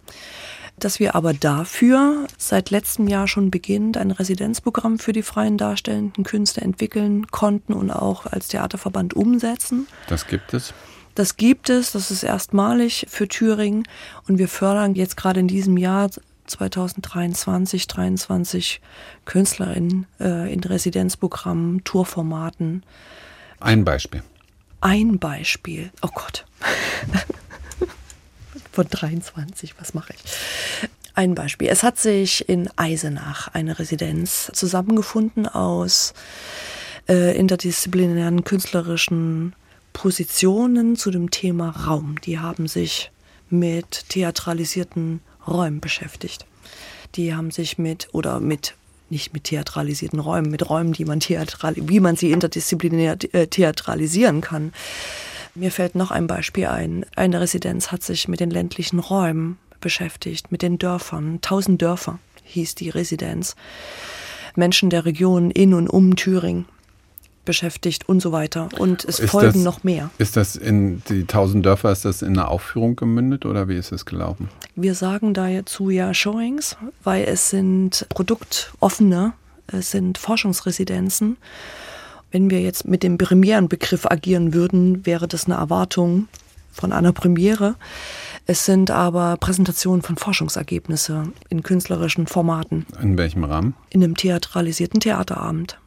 dass 0.78 1.00
wir 1.00 1.16
aber 1.16 1.34
dafür 1.34 2.28
seit 2.38 2.70
letztem 2.70 3.08
Jahr 3.08 3.28
schon 3.28 3.50
beginnend 3.50 3.98
ein 3.98 4.12
Residenzprogramm 4.12 5.00
für 5.00 5.14
die 5.14 5.24
freien 5.24 5.58
darstellenden 5.58 6.24
Künste 6.24 6.62
entwickeln 6.62 7.28
konnten 7.28 7.74
und 7.74 7.92
auch 7.92 8.26
als 8.26 8.50
Theaterverband 8.50 9.14
umsetzen. 9.14 9.88
Das 10.08 10.28
gibt 10.28 10.54
es. 10.54 10.74
Das 11.16 11.38
gibt 11.38 11.70
es, 11.70 11.94
das 11.94 12.12
ist 12.12 12.24
erstmalig 12.24 13.06
für 13.10 13.28
Thüringen 13.28 13.84
und 14.28 14.38
wir 14.38 14.48
fördern 14.48 14.96
jetzt 14.96 15.16
gerade 15.18 15.40
in 15.40 15.48
diesem 15.48 15.78
Jahr 15.78 16.10
2023, 16.48 17.88
23 17.88 18.82
Künstlerinnen 19.24 20.06
äh, 20.20 20.54
in 20.54 20.60
Residenzprogrammen, 20.60 21.84
Tourformaten. 21.84 22.84
Ein 23.60 23.84
Beispiel. 23.84 24.22
Ein 24.82 25.18
Beispiel. 25.18 25.90
Oh 26.02 26.10
Gott. 26.14 26.46
von 28.72 28.88
23, 28.88 29.74
was 29.80 29.94
mache 29.94 30.14
ich? 30.14 30.90
Ein 31.16 31.34
Beispiel. 31.34 31.70
Es 31.70 31.82
hat 31.82 31.98
sich 31.98 32.48
in 32.50 32.70
Eisenach 32.76 33.48
eine 33.54 33.80
Residenz 33.80 34.52
zusammengefunden 34.54 35.48
aus 35.48 36.14
äh, 37.08 37.38
interdisziplinären 37.38 38.44
künstlerischen 38.44 39.56
Positionen 39.96 40.98
zu 40.98 41.10
dem 41.10 41.32
Thema 41.32 41.70
Raum. 41.70 42.18
Die 42.22 42.38
haben 42.38 42.68
sich 42.68 43.12
mit 43.50 44.10
theatralisierten 44.10 45.22
Räumen 45.48 45.80
beschäftigt. 45.80 46.46
Die 47.16 47.34
haben 47.34 47.50
sich 47.50 47.78
mit 47.78 48.10
oder 48.12 48.40
mit 48.40 48.76
nicht 49.10 49.34
mit 49.34 49.46
theatralisierten 49.46 50.20
Räumen, 50.20 50.52
mit 50.52 50.70
Räumen, 50.70 50.94
die 50.94 51.06
man 51.06 51.22
theatral, 51.22 51.76
wie 51.78 52.00
man 52.00 52.16
sie 52.16 52.32
interdisziplinär 52.32 53.18
äh, 53.32 53.48
theatralisieren 53.48 54.42
kann, 54.42 54.74
mir 55.54 55.72
fällt 55.72 55.96
noch 55.96 56.12
ein 56.12 56.28
Beispiel 56.28 56.68
ein. 56.68 57.06
Eine 57.16 57.40
Residenz 57.40 57.94
hat 57.94 58.04
sich 58.04 58.28
mit 58.28 58.42
den 58.42 58.50
ländlichen 58.50 59.00
Räumen 59.00 59.58
beschäftigt, 59.80 60.52
mit 60.52 60.62
den 60.62 60.78
Dörfern. 60.78 61.40
Tausend 61.42 61.82
Dörfer 61.82 62.20
hieß 62.44 62.76
die 62.76 62.90
Residenz. 62.90 63.56
Menschen 64.56 64.90
der 64.90 65.06
Region 65.06 65.52
in 65.52 65.74
und 65.74 65.88
um 65.88 66.18
Thüringen. 66.18 66.66
Beschäftigt 67.46 68.10
und 68.10 68.20
so 68.22 68.32
weiter. 68.32 68.70
Und 68.78 69.06
es 69.06 69.20
Ist 69.20 69.30
folgen 69.32 69.54
das- 69.54 69.64
noch 69.64 69.84
mehr. 69.84 70.10
Ist 70.18 70.36
das 70.36 70.56
in 70.56 71.02
die 71.10 71.26
tausend 71.26 71.66
Dörfer, 71.66 71.92
ist 71.92 72.04
das 72.06 72.22
in 72.22 72.30
eine 72.38 72.48
Aufführung 72.48 72.96
gemündet 72.96 73.46
oder 73.46 73.68
wie 73.70 73.76
ist 73.78 73.92
es 73.92 74.06
gelaufen? 74.06 74.50
Wir 74.76 74.96
sagen 74.96 75.34
dazu 75.34 75.90
ja 75.90 76.14
Showings, 76.14 76.76
weil 77.04 77.24
es 77.26 77.50
sind 77.50 78.06
produktoffene, 78.10 79.34
es 79.68 79.92
sind 79.92 80.18
Forschungsresidenzen. 80.18 81.38
Wenn 82.32 82.50
wir 82.50 82.62
jetzt 82.62 82.86
mit 82.86 83.04
dem 83.04 83.18
Premierenbegriff 83.18 84.06
agieren 84.06 84.54
würden, 84.54 85.06
wäre 85.06 85.28
das 85.28 85.46
eine 85.46 85.56
Erwartung 85.56 86.28
von 86.74 86.92
einer 86.92 87.14
Premiere. 87.14 87.76
Es 88.48 88.66
sind 88.66 88.92
aber 88.92 89.38
Präsentationen 89.38 90.02
von 90.02 90.18
Forschungsergebnisse 90.18 91.30
in 91.50 91.64
künstlerischen 91.64 92.28
Formaten, 92.28 92.86
In 93.02 93.18
welchem 93.18 93.46
Rahmen? 93.46 93.74
in 93.90 94.04
einem 94.04 94.16
theatralisierten 94.18 95.00
Theaterabend. 95.00 95.80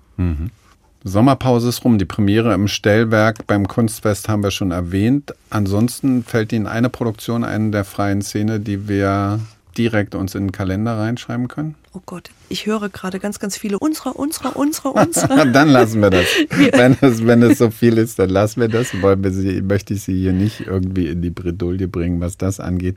Sommerpause 1.05 1.69
ist 1.69 1.85
rum, 1.85 1.99
die 1.99 2.05
Premiere 2.05 2.53
im 2.55 2.69
Stellwerk 2.69 3.47
beim 3.47 3.69
Kunstfest 3.69 4.29
haben 4.29 4.43
wir 4.43 4.51
schon 4.51 4.73
erwähnt. 4.73 5.33
Ansonsten 5.51 6.25
fällt 6.25 6.53
Ihnen 6.53 6.67
eine 6.67 6.89
Produktion 6.89 7.45
ein 7.45 7.73
der 7.73 7.85
freien 7.85 8.21
Szene, 8.23 8.59
die 8.59 8.89
wir 8.89 9.41
direkt 9.79 10.17
uns 10.17 10.35
in 10.35 10.47
den 10.47 10.53
Kalender 10.53 10.99
reinschreiben 10.99 11.49
können? 11.49 11.77
Oh 11.95 12.01
Gott, 12.05 12.31
ich 12.49 12.67
höre 12.67 12.89
gerade 12.89 13.21
ganz, 13.21 13.39
ganz 13.39 13.57
viele 13.57 13.79
unsere, 13.79 14.13
unsere, 14.13 14.51
unsere, 14.51 14.91
unsere. 14.91 15.51
dann 15.53 15.69
lassen 15.69 16.03
wir 16.03 16.11
das. 16.11 16.27
Wenn 16.51 16.97
es, 17.01 17.25
wenn 17.25 17.43
es 17.43 17.59
so 17.59 17.71
viel 17.71 17.97
ist, 17.97 18.19
dann 18.19 18.31
lassen 18.31 18.61
wir 18.61 18.69
das. 18.69 19.01
Wollen 19.01 19.23
wir 19.23 19.31
sie, 19.31 19.63
möchte 19.63 19.95
ich 19.95 20.03
Sie 20.03 20.19
hier 20.19 20.33
nicht 20.33 20.67
irgendwie 20.67 21.07
in 21.07 21.23
die 21.23 21.31
Bredouille 21.31 21.87
bringen, 21.89 22.21
was 22.21 22.37
das 22.37 22.61
angeht. 22.61 22.97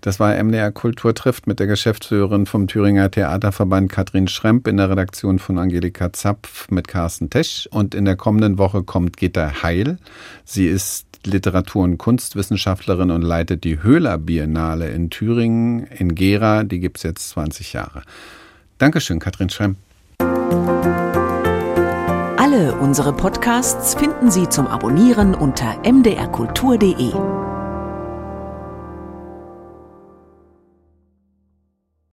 Das 0.00 0.20
war 0.20 0.40
MDR 0.42 0.70
Kultur 0.70 1.14
trifft 1.14 1.46
mit 1.46 1.58
der 1.58 1.66
Geschäftsführerin 1.66 2.46
vom 2.46 2.68
Thüringer 2.68 3.10
Theaterverband 3.10 3.90
Katrin 3.90 4.28
Schremp 4.28 4.68
in 4.68 4.76
der 4.76 4.90
Redaktion 4.90 5.38
von 5.38 5.58
Angelika 5.58 6.12
Zapf 6.12 6.70
mit 6.70 6.86
Carsten 6.86 7.30
Tesch. 7.30 7.68
Und 7.72 7.94
in 7.94 8.04
der 8.04 8.16
kommenden 8.16 8.58
Woche 8.58 8.84
kommt 8.84 9.16
Gitta 9.16 9.62
Heil. 9.62 9.98
Sie 10.44 10.68
ist 10.68 11.06
Literatur- 11.26 11.82
und 11.82 11.98
Kunstwissenschaftlerin 11.98 13.10
und 13.10 13.22
leitet 13.22 13.64
die 13.64 13.82
Höhler 13.82 14.18
Biennale 14.18 14.88
in 14.90 15.10
Thüringen 15.10 15.84
in 15.86 16.14
Gera. 16.14 16.62
Die 16.62 16.78
gibt's 16.78 17.02
jetzt 17.02 17.30
20 17.30 17.72
Jahre. 17.72 18.02
Dankeschön, 18.78 19.18
Katrin 19.18 19.50
Schremp. 19.50 19.78
Alle 22.40 22.76
unsere 22.80 23.12
Podcasts 23.12 23.94
finden 23.94 24.30
Sie 24.30 24.48
zum 24.48 24.68
Abonnieren 24.68 25.34
unter 25.34 25.76
mdrkultur.de. 25.84 27.47